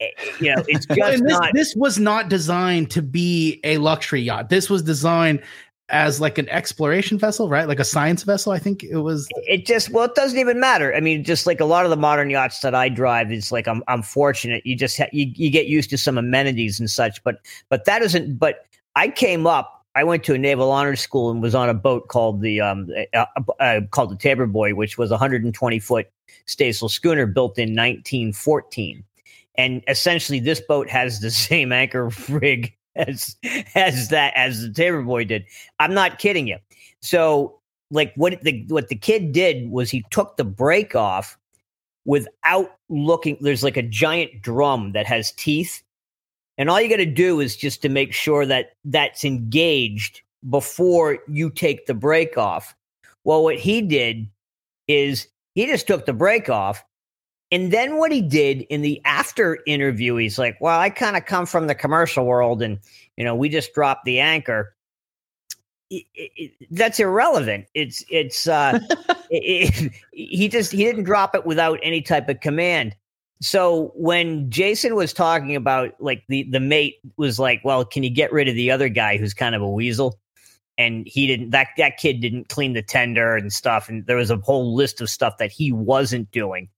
[0.00, 0.08] eh,
[0.38, 1.50] you know, it's just this, not.
[1.54, 4.50] this was not designed to be a luxury yacht.
[4.50, 5.42] This was designed
[5.88, 7.68] as like an exploration vessel, right?
[7.68, 8.52] Like a science vessel.
[8.52, 9.28] I think it was.
[9.46, 10.94] it just well, it doesn't even matter.
[10.94, 13.68] I mean, just like a lot of the modern yachts that I drive, it's like
[13.68, 14.64] I'm I'm fortunate.
[14.66, 17.36] You just ha- you you get used to some amenities and such, but
[17.68, 18.38] but that isn't.
[18.38, 18.66] But
[18.96, 19.84] I came up.
[19.94, 22.88] I went to a naval honors school and was on a boat called the um
[23.14, 23.26] uh,
[23.60, 26.10] uh, called the Tabor Boy, which was a 120 foot
[26.46, 29.04] staysail schooner built in 1914.
[29.58, 33.36] And essentially, this boat has the same anchor rig as
[33.74, 35.44] as that as the Tabor Boy did.
[35.78, 36.58] I'm not kidding you.
[37.00, 41.38] So like what the what the kid did was he took the brake off
[42.04, 45.82] without looking there's like a giant drum that has teeth
[46.58, 51.18] and all you got to do is just to make sure that that's engaged before
[51.28, 52.74] you take the brake off
[53.24, 54.28] well what he did
[54.88, 56.84] is he just took the brake off
[57.52, 61.24] and then what he did in the after interview he's like well i kind of
[61.26, 62.78] come from the commercial world and
[63.16, 64.74] you know we just dropped the anchor
[65.90, 67.66] it, it, it- that's irrelevant.
[67.74, 68.78] It's it's uh,
[69.30, 72.94] he just he didn't drop it without any type of command.
[73.40, 78.10] So when Jason was talking about like the the mate was like, well, can you
[78.10, 80.18] get rid of the other guy who's kind of a weasel?
[80.78, 81.50] And he didn't.
[81.50, 83.88] That that kid didn't clean the tender and stuff.
[83.88, 86.68] And there was a whole list of stuff that he wasn't doing,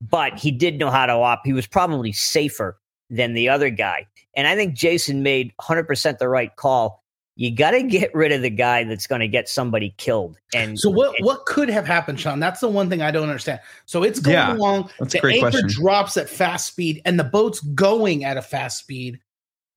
[0.00, 1.42] but he did know how to op.
[1.44, 2.78] He was probably safer
[3.10, 4.06] than the other guy.
[4.36, 7.02] And I think Jason made 100% the right call
[7.38, 10.36] you got to get rid of the guy that's going to get somebody killed.
[10.52, 12.40] And So what what could have happened, Sean?
[12.40, 13.60] That's the one thing I don't understand.
[13.86, 14.90] So it's going Yeah, along.
[14.98, 15.68] that's a the great anchor question.
[15.68, 19.20] drops at fast speed, and the boat's going at a fast speed.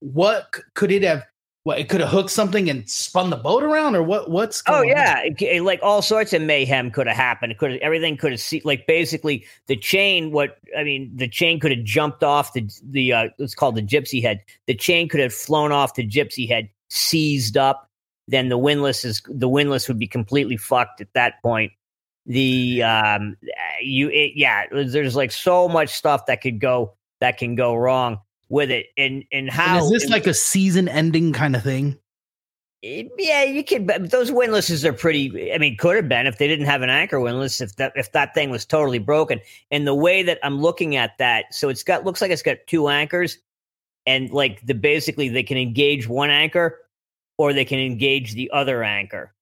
[0.00, 1.24] What could it have?
[1.64, 4.28] What it could have hooked something and spun the boat around, or what?
[4.28, 4.90] What's Oh going?
[4.90, 7.52] Oh yeah, It c- like all sorts of mayhem could have happened.
[7.52, 10.32] It could have everything could have see like basically the chain.
[10.32, 13.82] What I mean, the chain could have jumped off the the uh, it's called the
[13.82, 14.40] gypsy head.
[14.66, 17.88] The chain could have flown off the gypsy head, seized up.
[18.26, 21.70] Then the windlass is the windlass would be completely fucked at that point.
[22.26, 23.36] The um
[23.80, 28.18] you it, yeah, there's like so much stuff that could go that can go wrong
[28.48, 31.98] with it, and and And how is this like a season-ending kind of thing?
[32.82, 33.86] Yeah, you could.
[33.86, 35.52] But those windlasses are pretty.
[35.52, 37.60] I mean, could have been if they didn't have an anchor windlass.
[37.60, 39.40] If that if that thing was totally broken.
[39.70, 42.56] And the way that I'm looking at that, so it's got looks like it's got
[42.66, 43.38] two anchors,
[44.04, 46.80] and like the basically they can engage one anchor,
[47.38, 49.32] or they can engage the other anchor.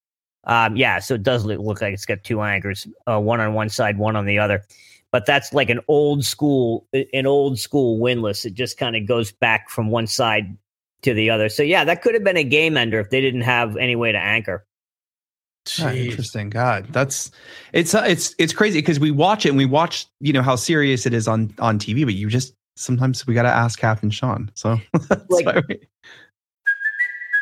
[0.45, 3.55] Um, yeah, so it does look, look like it's got two anchors, uh, one on
[3.55, 4.65] one side, one on the other.
[5.13, 9.33] But that's like an old school, an old school windlass It just kind of goes
[9.33, 10.57] back from one side
[11.03, 11.49] to the other.
[11.49, 14.13] So yeah, that could have been a game ender if they didn't have any way
[14.13, 14.65] to anchor.
[15.67, 16.07] Jeez.
[16.07, 16.49] interesting.
[16.49, 17.31] God, that's
[17.73, 20.57] it's uh, it's it's crazy because we watch it and we watch you know how
[20.57, 24.11] serious it is on on TV, but you just sometimes we got to ask Captain
[24.11, 24.51] Sean.
[24.55, 24.81] So
[25.29, 25.81] Like- we-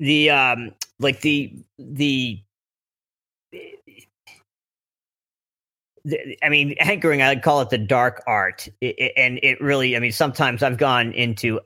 [0.00, 2.42] The um, like the the.
[6.42, 8.66] I mean, anchoring, I'd call it the dark art.
[8.82, 11.60] I- I- and it really, I mean, sometimes I've gone into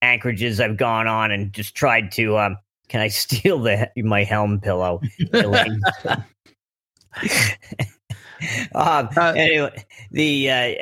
[0.00, 2.56] anchorages, I've gone on and just tried to, um,
[2.88, 5.02] can I steal the my helm pillow?
[8.74, 10.74] Um, Uh, anyway, the uh,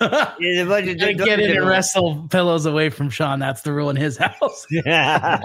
[0.00, 3.38] there's a bunch of Gotta get in and wrestle pillows away from Sean.
[3.38, 4.66] That's the rule in his house.
[4.70, 5.40] yeah.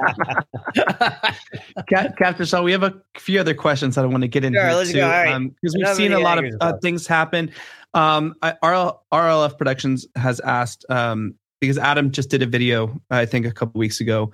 [1.87, 4.73] Captain Sean, we have a few other questions that I want to get into Sure,
[4.73, 5.05] let's too, go.
[5.05, 5.39] All right.
[5.61, 7.51] because we've Enough seen a lot of uh, things happen.
[7.93, 13.25] Um, I, RL, RLF Productions has asked um, because Adam just did a video, I
[13.25, 14.31] think, a couple weeks ago,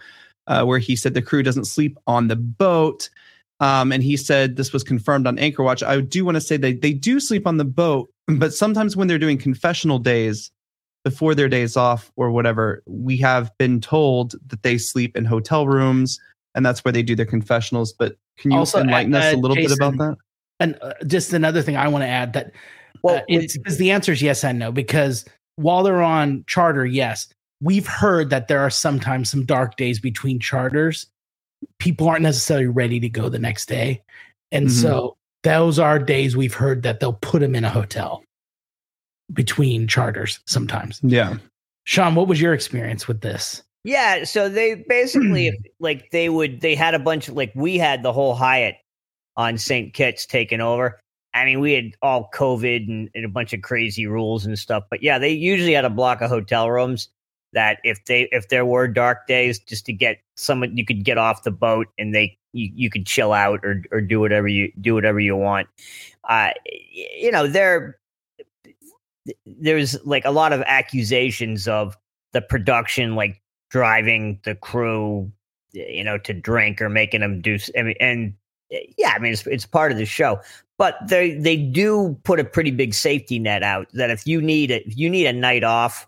[0.47, 3.09] uh, where he said the crew doesn't sleep on the boat.
[3.59, 5.83] Um, and he said this was confirmed on Anchor Watch.
[5.83, 9.07] I do want to say they they do sleep on the boat, but sometimes when
[9.07, 10.51] they're doing confessional days
[11.03, 15.67] before their days off or whatever, we have been told that they sleep in hotel
[15.67, 16.19] rooms
[16.53, 17.93] and that's where they do their confessionals.
[17.93, 20.17] But can you Also, enlighten us uh, a little bit about that?
[20.59, 22.51] And uh, just another thing I want to add that
[23.03, 24.71] Well, uh, it's because the answer is yes and no.
[24.71, 25.25] Because
[25.55, 27.27] while they're on charter, yes,
[27.61, 31.07] we've heard that there are sometimes some dark days between charters.
[31.79, 34.03] People aren't necessarily ready to go the next day,
[34.51, 34.69] and Mhm.
[34.69, 38.23] so those are days we've heard that they'll put them in a hotel
[39.33, 40.99] between charters sometimes.
[41.03, 41.37] Yeah.
[41.85, 43.63] Sean, what was your experience with this?
[43.83, 48.03] Yeah, so they basically like they would they had a bunch of like we had
[48.03, 48.75] the whole Hyatt
[49.37, 49.93] on St.
[49.93, 50.99] Kitts taken over.
[51.33, 54.83] I mean, we had all COVID and, and a bunch of crazy rules and stuff.
[54.89, 57.09] But yeah, they usually had a block of hotel rooms
[57.53, 61.17] that if they if there were dark days, just to get someone you could get
[61.17, 64.71] off the boat and they you, you could chill out or or do whatever you
[64.81, 65.67] do whatever you want.
[66.27, 66.51] Uh,
[66.91, 67.97] you know, there
[69.45, 71.97] there's like a lot of accusations of
[72.33, 75.31] the production like driving the crew,
[75.71, 77.57] you know, to drink or making them do.
[77.77, 78.33] I mean, and
[78.97, 80.39] yeah, I mean, it's it's part of the show,
[80.77, 84.71] but they they do put a pretty big safety net out that if you need
[84.71, 86.07] it, if you need a night off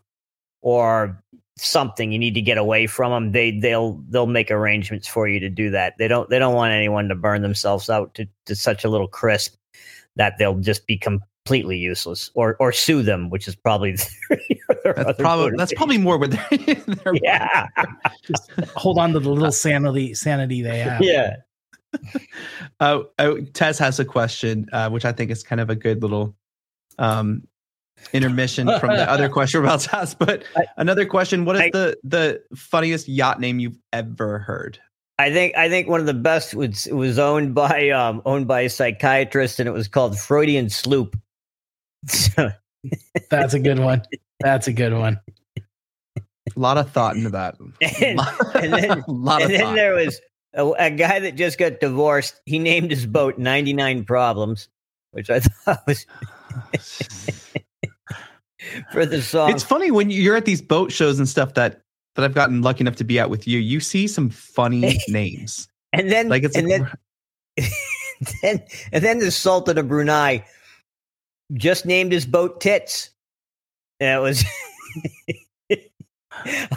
[0.62, 1.22] or
[1.58, 3.32] something, you need to get away from them.
[3.32, 5.94] They they'll they'll make arrangements for you to do that.
[5.98, 9.08] They don't they don't want anyone to burn themselves out to to such a little
[9.08, 9.56] crisp
[10.16, 13.96] that they'll just be completely useless or or sue them, which is probably
[14.84, 15.78] their That's probably that's motivation.
[15.78, 17.68] probably more with their, their yeah
[18.26, 21.02] just Hold on to the little sanity sanity they have.
[21.02, 21.36] yeah.
[22.80, 26.02] Uh, uh, Tess has a question, uh, which I think is kind of a good
[26.02, 26.36] little
[26.98, 27.48] um,
[28.12, 30.18] intermission from the other question we're about to ask.
[30.18, 30.44] But
[30.78, 34.80] another question: What is I- the the funniest yacht name you've ever heard?
[35.20, 38.62] I think I think one of the best was was owned by um owned by
[38.62, 41.16] a psychiatrist and it was called Freudian Sloop.
[42.08, 42.50] So,
[43.30, 44.02] That's a good one.
[44.40, 45.20] That's a good one.
[46.18, 47.56] A lot of thought into that.
[47.82, 48.20] and,
[48.56, 50.20] and then, a lot of and then there was
[50.54, 52.42] a, a guy that just got divorced.
[52.46, 54.68] He named his boat 99 Problems,
[55.12, 56.06] which I thought was
[58.92, 59.52] for the song.
[59.52, 61.82] It's funny when you're at these boat shows and stuff that
[62.16, 63.60] that I've gotten lucky enough to be at with you.
[63.60, 65.68] You see some funny names.
[65.94, 66.82] and then Like it's and like,
[67.58, 67.66] then,
[68.42, 70.46] then and then the Sultan of Brunei
[71.54, 73.10] just named his boat Tits.
[74.00, 74.44] That was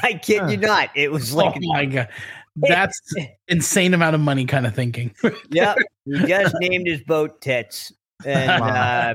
[0.02, 0.90] I kid you not.
[0.94, 2.08] It was like oh my god,
[2.56, 3.00] that's
[3.48, 5.14] insane amount of money kind of thinking.
[5.50, 5.78] Yep.
[6.04, 7.92] He just named his boat Tits.
[8.24, 8.68] And Wow.
[8.68, 9.14] uh,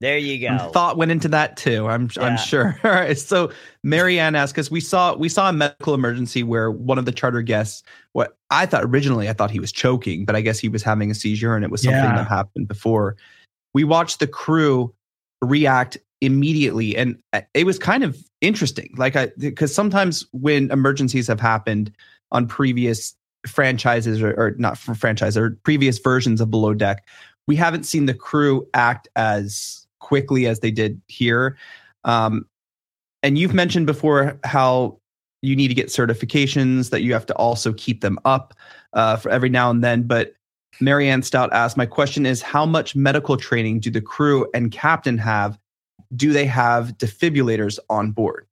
[0.00, 0.72] there you some go.
[0.72, 1.86] thought went into that too.
[1.88, 2.78] I'm I'm sure.
[2.84, 3.18] All right.
[3.18, 3.50] So
[3.84, 7.42] Marianne asked because we saw we saw a medical emergency where one of the charter
[7.42, 7.82] guests,
[8.12, 11.10] what I thought originally, I thought he was choking, but I guess he was having
[11.10, 12.16] a seizure and it was something Yeah.
[12.16, 13.16] that happened before.
[13.74, 14.92] We watched the crew
[15.42, 18.92] react immediately, and uh, it was kind of interesting.
[18.96, 21.92] Like I because sometimes when emergencies have happened
[22.32, 23.14] on previous
[23.46, 27.06] franchises or, or not from franchise or previous versions of Below Deck,
[27.46, 31.56] we haven't seen the crew act as quickly as they did here.
[32.04, 32.46] Um,
[33.22, 34.98] and you've mentioned before how
[35.42, 38.54] you need to get certifications, that you have to also keep them up
[38.92, 40.02] uh, for every now and then.
[40.02, 40.34] But
[40.80, 45.18] Marianne Stout asked, My question is how much medical training do the crew and captain
[45.18, 45.58] have?
[46.16, 48.46] Do they have defibrillators on board?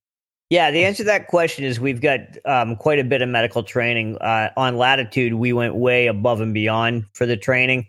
[0.50, 3.62] Yeah, the answer to that question is we've got um, quite a bit of medical
[3.62, 4.16] training.
[4.18, 7.86] Uh, on Latitude, we went way above and beyond for the training.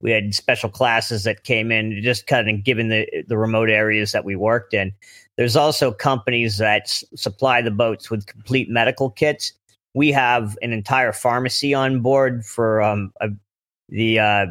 [0.00, 4.12] We had special classes that came in, just kind of given the the remote areas
[4.12, 4.92] that we worked in.
[5.36, 9.52] There's also companies that s- supply the boats with complete medical kits.
[9.94, 13.28] We have an entire pharmacy on board for um, a,
[13.88, 14.18] the.
[14.20, 14.46] Uh,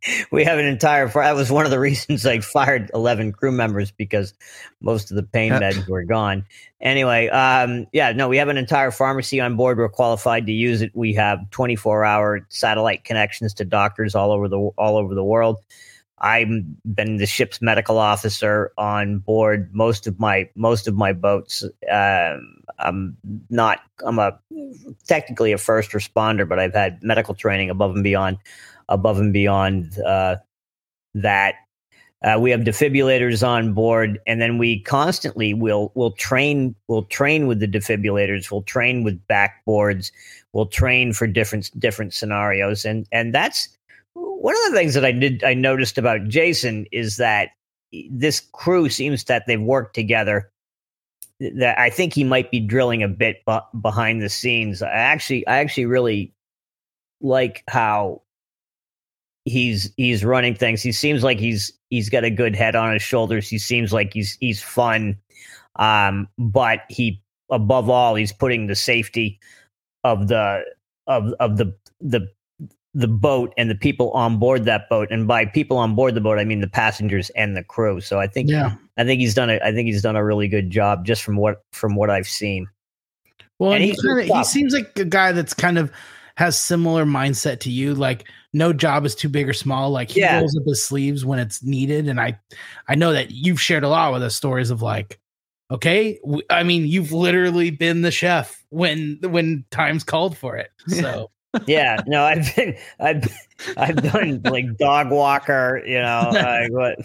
[0.30, 1.08] we have an entire.
[1.08, 4.34] That was one of the reasons I fired eleven crew members because
[4.80, 5.60] most of the pain Yeah.
[5.60, 6.44] meds were gone.
[6.80, 9.78] Anyway, um, yeah, no, we have an entire pharmacy on board.
[9.78, 10.92] We're qualified to use it.
[10.94, 15.58] We have 24 hour satellite connections to doctors all over the all over the world.
[16.18, 16.48] I've
[16.94, 21.62] been the ship's medical officer on board most of my most of my boats.
[21.90, 23.16] Um, I'm
[23.50, 23.80] not.
[24.04, 24.38] I'm a
[25.06, 28.38] technically a first responder, but I've had medical training above and beyond
[28.88, 30.36] above and beyond uh,
[31.14, 31.54] that.
[32.24, 37.46] Uh, we have defibrillators on board, and then we constantly will will train will train
[37.46, 38.50] with the defibrillators.
[38.50, 40.10] We'll train with backboards.
[40.52, 43.68] We'll train for different different scenarios, and and that's
[44.14, 47.50] one of the things that I did I noticed about Jason is that
[48.10, 50.50] this crew seems that they've worked together.
[51.38, 53.42] That I think he might be drilling a bit
[53.80, 54.82] behind the scenes.
[54.82, 56.32] I actually I actually really
[57.20, 58.22] like how
[59.46, 60.82] he's he's running things.
[60.82, 63.48] He seems like he's he's got a good head on his shoulders.
[63.48, 65.16] He seems like he's he's fun.
[65.76, 69.38] Um, but he above all he's putting the safety
[70.04, 70.62] of the
[71.06, 72.28] of of the the
[72.92, 76.20] the boat and the people on board that boat and by people on board the
[76.20, 78.74] boat i mean the passengers and the crew so i think Yeah.
[78.96, 81.36] i think he's done a i think he's done a really good job just from
[81.36, 82.66] what from what i've seen
[83.58, 85.92] Well, And and he, he's kinda, he seems like a guy that's kind of
[86.36, 87.94] has similar mindset to you.
[87.94, 89.90] Like no job is too big or small.
[89.90, 90.38] Like he Yeah.
[90.38, 92.08] rolls up his sleeves when it's needed.
[92.08, 92.38] And I,
[92.88, 95.18] I know that you've shared a lot with us stories of like,
[95.70, 100.70] okay, w- I mean, you've literally been the chef when when times called for it.
[100.88, 101.30] So
[101.66, 103.24] yeah no i've been i've
[103.78, 106.98] i've done like dog walker you know like what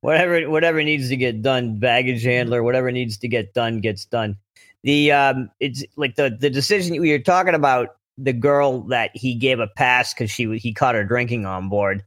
[0.00, 4.34] whatever whatever needs to get done baggage handler whatever needs to get done gets done
[4.82, 9.34] the um it's like the the decision we were talking about the girl that he
[9.34, 12.04] gave a pass because she he caught her drinking on board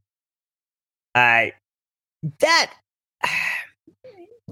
[1.15, 1.45] uh
[2.39, 2.71] that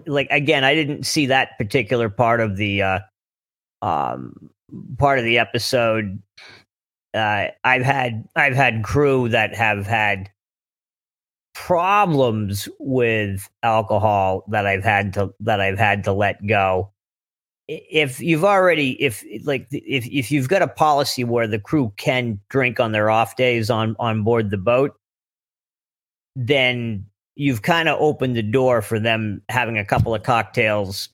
[0.07, 2.99] like again i didn't see that particular part of the uh
[3.81, 4.49] um
[4.97, 6.21] part of the episode.
[7.13, 10.29] Uh i've had i've had crew that have had
[11.53, 16.90] problems with alcohol that i've had to that i've had to let go
[17.67, 22.39] if you've already if like if if you've got a policy where the crew can
[22.49, 24.93] drink on their off days on on board the boat
[26.35, 27.05] then
[27.35, 31.09] you've kind of opened the door for them having a couple of cocktails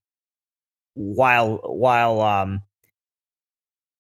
[0.93, 2.62] while while um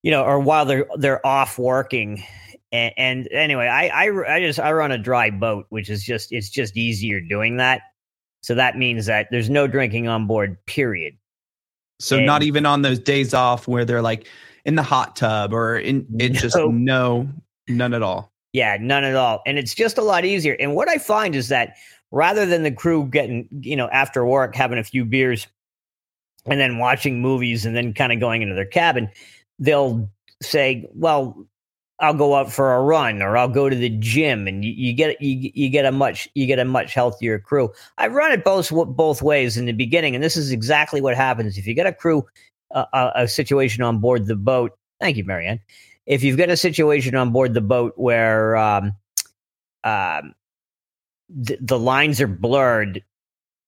[0.03, 2.23] you know or while they're they're off working.
[2.73, 6.33] And, and anyway I, I i just i run a dry boat which is just
[6.33, 7.81] it's just easier doing that.
[8.41, 11.17] So that means that there's no drinking on board period
[11.99, 14.27] So And- not even on those days off where they're like
[14.65, 16.67] in the hot tub or in it's just No.
[16.69, 17.29] no
[17.67, 18.31] none at all.
[18.53, 19.41] Yeah, none at all.
[19.45, 20.55] And it's just a lot easier.
[20.59, 21.75] And what I find is that
[22.11, 25.47] rather than the crew getting, you know, after work having a few beers
[26.45, 29.09] and then watching movies and then kind of going into their cabin,
[29.59, 30.09] they'll
[30.41, 31.45] say, "Well,
[31.99, 34.93] I'll go out for a run or I'll go to the gym," and you, you
[34.93, 37.71] get you you get a much you get a much healthier crew.
[37.97, 41.57] I've run it both both ways in the beginning, and this is exactly what happens
[41.57, 42.25] if you get a crew
[42.71, 44.77] uh, a, a situation on board the boat.
[44.99, 45.59] Thank you, Marianne
[46.07, 48.93] if you've got a situation on board the boat where um,
[49.83, 50.33] um,
[51.29, 53.03] the, the lines are blurred,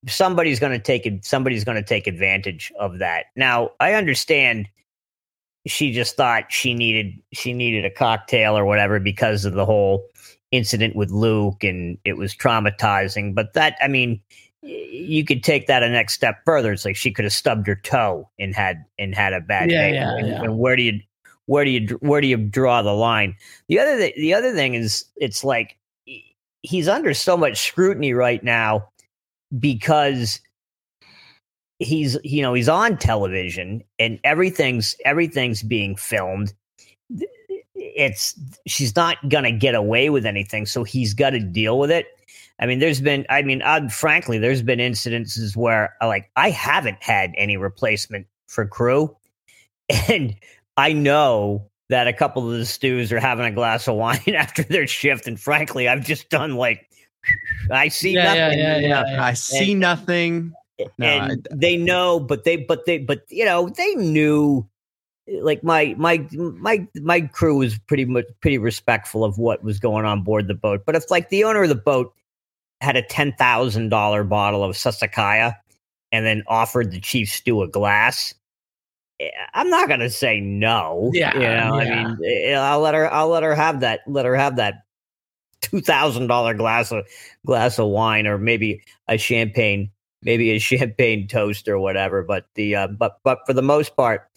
[0.08, 1.08] somebody's going to take.
[1.24, 3.26] Somebody's going to take advantage of that.
[3.36, 4.68] Now, I understand.
[5.70, 10.03] She just thought she needed she needed a cocktail or whatever because of the whole
[10.51, 13.36] incident with Luke, and it was traumatizing.
[13.36, 14.20] But that, I mean,
[14.61, 16.72] you could take that a next step further.
[16.72, 19.89] It's like she could have stubbed her toe and had and had a bad Yeah,
[19.89, 19.93] day.
[19.93, 20.41] yeah, and, yeah.
[20.43, 20.99] and where do you
[21.45, 23.36] where do you where do you draw the line?
[23.67, 25.78] The other th- the other thing is it's like
[26.61, 28.89] he's under so much scrutiny right now
[29.57, 30.41] because
[31.80, 36.54] he's you know he's on television and everything's everything's being filmed
[37.76, 42.08] it's she's not gonna get away with anything so he's got to deal with it
[42.60, 46.50] i mean there's been i mean uh, frankly there's been incidences where uh, like i
[46.50, 49.16] haven't had any replacement for crew
[50.10, 50.36] and
[50.76, 54.64] i know that a couple of the stews are having a glass of wine after
[54.64, 56.86] their shift and frankly i've just done like
[57.72, 59.04] i see Yeah, yeah, nothing yeah, you know?
[59.08, 59.24] yeah.
[59.24, 60.54] I see nothing.
[60.98, 64.68] No, and I- they know, but they, but they, but you know, they knew.
[65.44, 70.04] Like my my my my crew was pretty much pretty respectful of what was going
[70.04, 70.82] on board the boat.
[70.88, 72.12] But if like the owner of the boat
[72.82, 75.56] had a ten thousand dollar bottle of Sassicaia
[76.12, 78.34] and then offered the chief stew a glass,
[79.20, 81.12] eh, I'm not gonna say no.
[81.14, 84.00] Yeah, you know, I mean, eh, I'll let her I'll let her have that.
[84.08, 84.82] Let her have that
[85.62, 87.06] two thousand dollar glass of
[87.46, 89.92] glass of wine or maybe a champagne
[90.24, 94.28] maybe a champagne toast or whatever but the uh, but but for the most part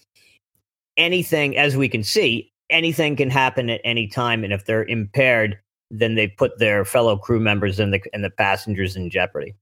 [0.96, 5.58] anything as we can see anything can happen at any time and if they're impaired
[5.90, 9.54] then they put their fellow crew members and the and the passengers in jeopardy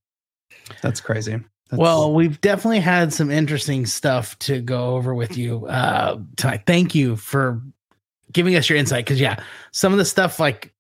[0.83, 1.33] That's crazy.
[1.69, 6.63] That's, Well, we've definitely had some interesting stuff to go over with you uh, tonight.
[6.67, 7.63] Thank you for
[8.33, 9.05] giving us your insight.
[9.05, 9.43] Because yeah,
[9.73, 10.75] some of the stuff like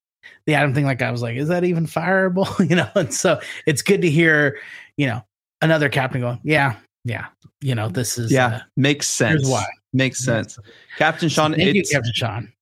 [0.46, 2.48] the Adam thing, like I was like, is that even fireable?
[2.68, 4.58] you know, and so it's good to hear,
[4.96, 5.24] you know,
[5.62, 7.26] another captain going, yeah, yeah,
[7.60, 9.46] you know, this is Yeah, uh, makes sense.
[9.48, 9.64] why.
[9.92, 10.58] Makes sense.
[10.98, 12.52] Captain Sean, Thank you, Captain Sean.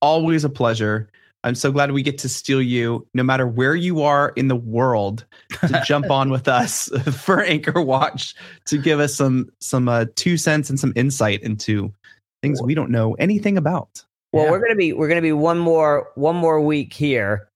[0.00, 1.10] always a pleasure.
[1.44, 4.56] I'm so glad we get to steal you, no matter where you are in the
[4.56, 5.24] world,
[5.68, 8.34] to jump on with us for Anchor Watch
[8.66, 11.92] to give us some some uh, two cents and some insight into
[12.42, 14.02] things we don't know anything about.
[14.32, 14.50] Well, Yeah.
[14.50, 17.48] we're gonna be we're gonna be one more one more week here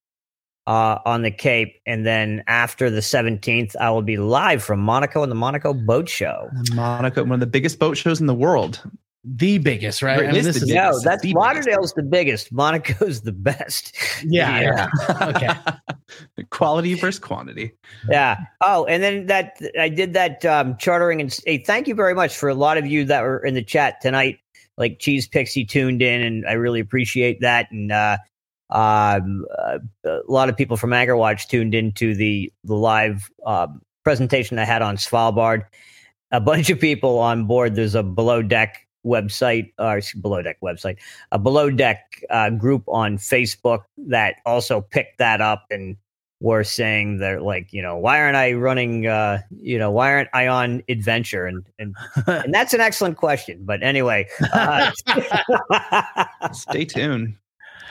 [0.66, 5.22] uh, on the Cape, and then after the seventeenth, I will be live from Monaco
[5.22, 6.48] and the Monaco Boat Show.
[6.74, 8.80] Monaco, one of the biggest boat shows in the world.
[9.24, 10.18] The biggest, right?
[10.18, 10.84] It I mean, is this the is biggest.
[10.84, 11.36] No, it's that's the biggest.
[11.36, 12.52] Lauderdale's the biggest.
[12.52, 13.96] Monaco's the best.
[14.24, 14.88] yeah, Yeah.
[15.08, 15.28] yeah.
[15.28, 16.44] okay.
[16.50, 17.72] Quality versus quantity.
[18.08, 18.38] Yeah.
[18.60, 22.36] Oh, and then that I did that um, chartering and hey, thank you very much
[22.36, 24.40] for a lot of you that were in the chat tonight.
[24.76, 27.70] Like Cheese Pixie tuned in, and I really appreciate that.
[27.70, 28.16] And uh,
[28.72, 33.68] um, uh, a lot of people from Anchor Watch tuned into the the live uh,
[34.02, 35.64] presentation I had on Svalbard.
[36.30, 37.74] A bunch of people on board.
[37.74, 40.96] There's a below deck website or below deck website,
[41.32, 45.96] a below deck uh, group on Facebook that also picked that up and
[46.40, 50.28] were saying that like you know why aren't I running uh you know why aren't
[50.32, 51.94] I on adventure and and
[52.26, 53.60] and that's an excellent question.
[53.64, 54.90] But anyway, uh,
[56.52, 57.36] Stay tuned.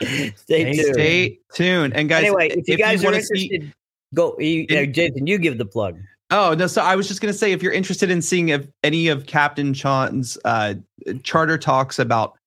[0.36, 0.94] stay tuned.
[0.94, 1.94] Stay tuned.
[1.94, 3.72] And guys, anyway, if you guys are wanna interested, see-
[4.14, 4.36] go.
[4.38, 5.98] You, uh, In- Jason, you give the plug.
[6.30, 6.66] Oh no!
[6.66, 9.74] So I was just gonna say, if you're interested in seeing if any of Captain
[9.74, 10.74] Sean's uh,
[11.22, 12.38] charter talks about,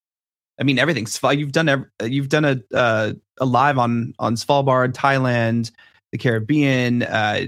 [0.59, 1.07] I mean everything.
[1.37, 5.71] You've done you've done a uh, a live on on Svalbard, Thailand,
[6.11, 7.41] the Caribbean, uh,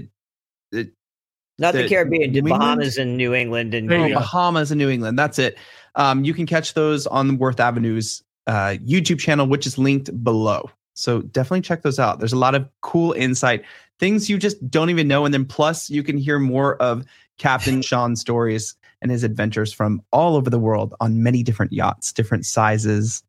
[0.72, 4.14] Not the, The Caribbean, the Bahamas and New England and oh.
[4.14, 5.18] Bahamas and New England.
[5.18, 5.58] That's it.
[5.94, 10.68] Um, you can catch those on Worth Avenue's uh, YouTube channel, which is linked below.
[10.94, 12.18] So definitely check those out.
[12.18, 13.62] There's a lot of cool insight,
[14.00, 17.04] things you just don't even know, and then plus you can hear more of
[17.36, 22.12] Captain Sean's stories and his adventures from all over the world on many different yachts,
[22.12, 23.22] different sizes,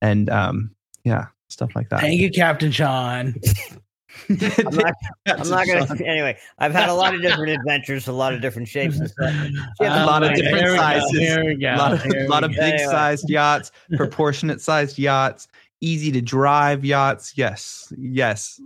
[0.00, 2.00] and um, yeah, stuff like that.
[2.00, 3.34] Thank you, Captain Sean.
[4.28, 4.94] I'm not,
[5.26, 5.86] I'm not gonna.
[6.04, 9.34] Anyway, I've had a lot of different adventures, a lot of different shapes and stuff.
[9.80, 11.12] A lot of different go, sizes.
[11.12, 11.74] We go.
[11.74, 12.84] a lot of, here lot of big Anyway.
[12.90, 15.48] sized yachts, proportionate sized yachts,
[15.80, 17.32] easy to drive yachts.
[17.36, 18.60] Yes, yes.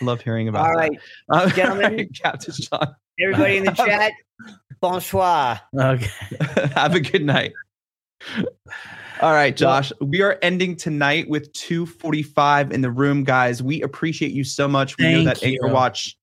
[0.00, 0.98] Love hearing about All right,
[1.28, 1.36] that.
[1.36, 1.96] Uh, gentlemen.
[1.96, 4.12] right, Captain Sean, everybody in the chat,
[4.80, 5.60] bonsoir.
[5.78, 6.10] Okay.
[6.74, 7.52] have a good night.
[9.20, 13.62] All right, Josh, we are ending tonight with 245 in the room, guys.
[13.62, 14.96] We appreciate you so much.
[14.96, 15.68] We know Thank that Anchor.
[15.68, 16.16] Watch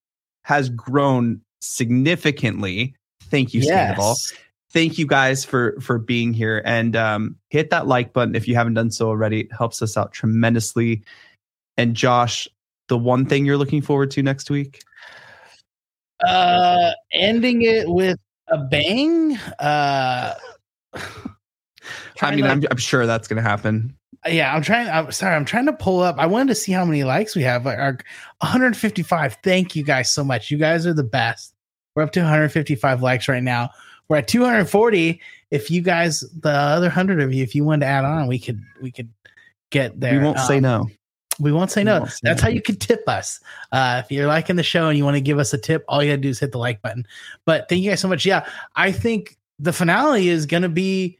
[0.44, 2.96] has grown significantly.
[3.24, 3.62] Thank you.
[3.62, 4.34] Yes.
[4.72, 8.54] thank you guys for for being here and um hit that like button if you
[8.54, 11.02] haven't done so already it helps us out tremendously
[11.78, 12.50] and josh
[12.90, 14.82] the one thing you're looking forward to next week
[16.26, 18.18] Uh, ending it with
[18.48, 19.38] a bang.
[19.60, 20.34] Uh,
[22.22, 24.90] i mean to- I'm, I'm sure that's gonna happen yeah, I'm trying.
[24.90, 25.36] I'm sorry.
[25.36, 26.18] I'm trying to pull up.
[26.18, 27.66] I wanted to see how many likes we have.
[27.66, 27.98] Like, Our
[28.40, 29.38] 155.
[29.44, 30.50] Thank you guys so much.
[30.52, 31.54] You guys are the best.
[31.96, 33.70] We're up to 155 likes right now.
[34.10, 35.22] We're at 240.
[35.52, 38.40] If you guys, the other hundred of you, if you wanted to add on, we
[38.40, 39.10] could we could
[39.72, 40.18] get there.
[40.20, 40.90] we won't say Um, no
[41.40, 42.00] We won't say We no.
[42.00, 42.48] won't say That's no.
[42.48, 43.40] how you can tip us.
[43.72, 46.04] Uh, if you're liking the show and you want to give us a tip, all
[46.04, 47.06] you gotta do is hit the like button.
[47.46, 48.26] But thank you guys so much.
[48.26, 51.20] Yeah, I think the finale is gonna be.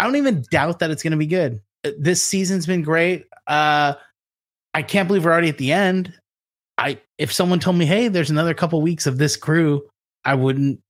[0.00, 1.60] I don't even doubt that it's gonna be good.
[1.84, 3.26] Uh, This season's been great.
[3.46, 3.94] Uh,
[4.72, 6.12] I can't believe we're already at the end.
[6.78, 9.82] I if someone told me, hey, there's another couple weeks of this crew,
[10.24, 10.80] I wouldn't.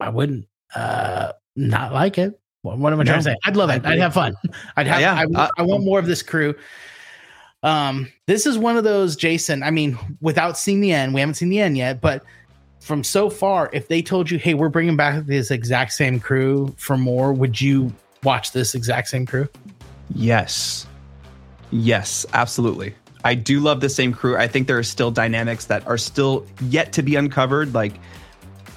[0.00, 2.40] I wouldn't uh not like it.
[2.62, 3.36] What, what am I trying to say?
[3.44, 3.84] I'd love it.
[3.84, 4.34] I'd have fun.
[4.76, 5.00] I'd have.
[5.00, 6.54] Yeah, I, uh, I want more of this crew.
[7.62, 9.62] Um, this is one of those, Jason.
[9.62, 12.24] I mean, without seeing the end, we haven't seen the end yet, but
[12.80, 16.74] from so far, if they told you, "Hey, we're bringing back this exact same crew
[16.78, 17.92] for more," would you
[18.22, 19.48] watch this exact same crew?
[20.14, 20.86] yes
[21.70, 22.94] yes absolutely
[23.24, 26.46] i do love the same crew i think there are still dynamics that are still
[26.62, 27.94] yet to be uncovered like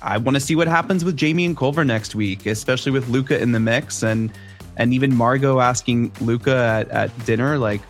[0.02, 3.40] I want to see what happens with Jamie and Culver next week, especially with Luca
[3.40, 4.32] in the mix and
[4.78, 7.82] and even Margot asking Luca at, at dinner, like,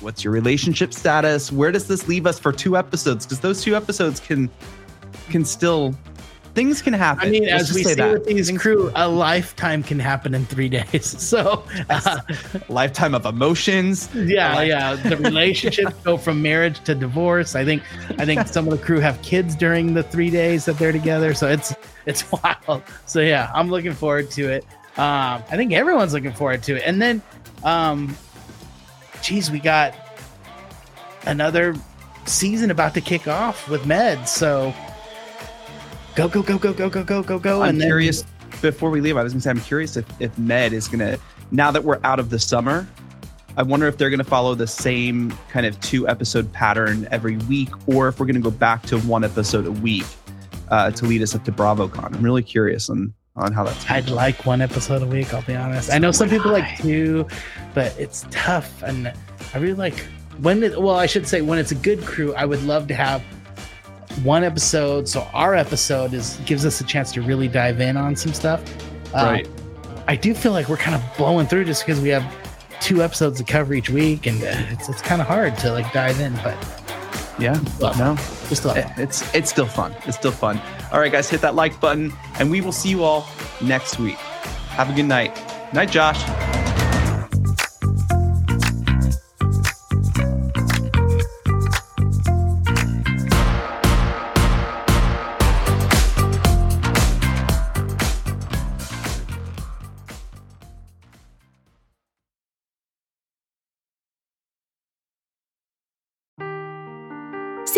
[0.00, 1.52] what's your relationship status?
[1.52, 3.26] Where does this leave us for two episodes?
[3.26, 4.48] Because those two episodes can
[5.28, 5.94] can still
[6.58, 7.28] things can happen.
[7.28, 8.12] I mean, Let's as we say see that.
[8.14, 11.06] with these crew, a lifetime can happen in three days.
[11.06, 12.18] So, uh,
[12.68, 14.12] lifetime of emotions.
[14.12, 17.54] yeah, yeah, the relationships go from marriage to divorce.
[17.54, 17.84] I think,
[18.18, 21.32] I think some of the crew have kids during the three days that they're together.
[21.32, 21.72] So it's
[22.06, 22.82] it's wild.
[23.06, 24.64] So yeah, I'm looking forward to it.
[24.98, 26.82] Um, I think everyone's looking forward to it.
[26.84, 27.22] And then,
[27.62, 28.16] um,
[29.22, 29.94] geez, we got
[31.24, 31.76] another
[32.26, 34.28] season about to kick off with Med.
[34.28, 34.74] So
[36.18, 37.62] go, go, go, go, go, go, go, go, go.
[37.62, 38.24] I'm and then- curious.
[38.62, 40.98] Before we leave, I was going to say I'm curious if, if Med is going
[41.00, 41.20] to
[41.52, 42.88] now that we're out of the summer.
[43.56, 47.36] I wonder if they're going to follow the same kind of two episode pattern every
[47.36, 50.06] week, or if we're going to go back to one episode a week
[50.70, 52.14] uh, to lead us up to BravoCon.
[52.14, 53.88] I'm really curious on on how that's.
[53.90, 55.32] I'd like one episode a week.
[55.34, 55.92] I'll be honest.
[55.92, 57.26] I know some people like two,
[57.74, 59.12] but it's tough, and
[59.54, 59.98] I really like
[60.40, 60.62] when.
[60.62, 62.34] It, well, I should say when it's a good crew.
[62.34, 63.22] I would love to have
[64.22, 65.08] one episode.
[65.08, 68.62] So our episode is gives us a chance to really dive in on some stuff.
[69.14, 69.48] Uh, Right.
[70.06, 72.24] I do feel like we're kind of blowing through just because we have
[72.80, 75.92] two episodes to cover each week, and uh, it's it's kind of hard to like
[75.92, 76.34] dive in.
[76.42, 76.56] But
[77.38, 77.58] Yeah.
[77.80, 78.16] No.
[78.48, 79.94] just love It- It's it's still fun.
[80.06, 80.60] It's still fun.
[80.92, 83.26] All right, guys, hit that like button, and we will see you all
[83.60, 84.16] next week.
[84.70, 85.36] Have a good night.
[85.74, 86.22] Night, Josh.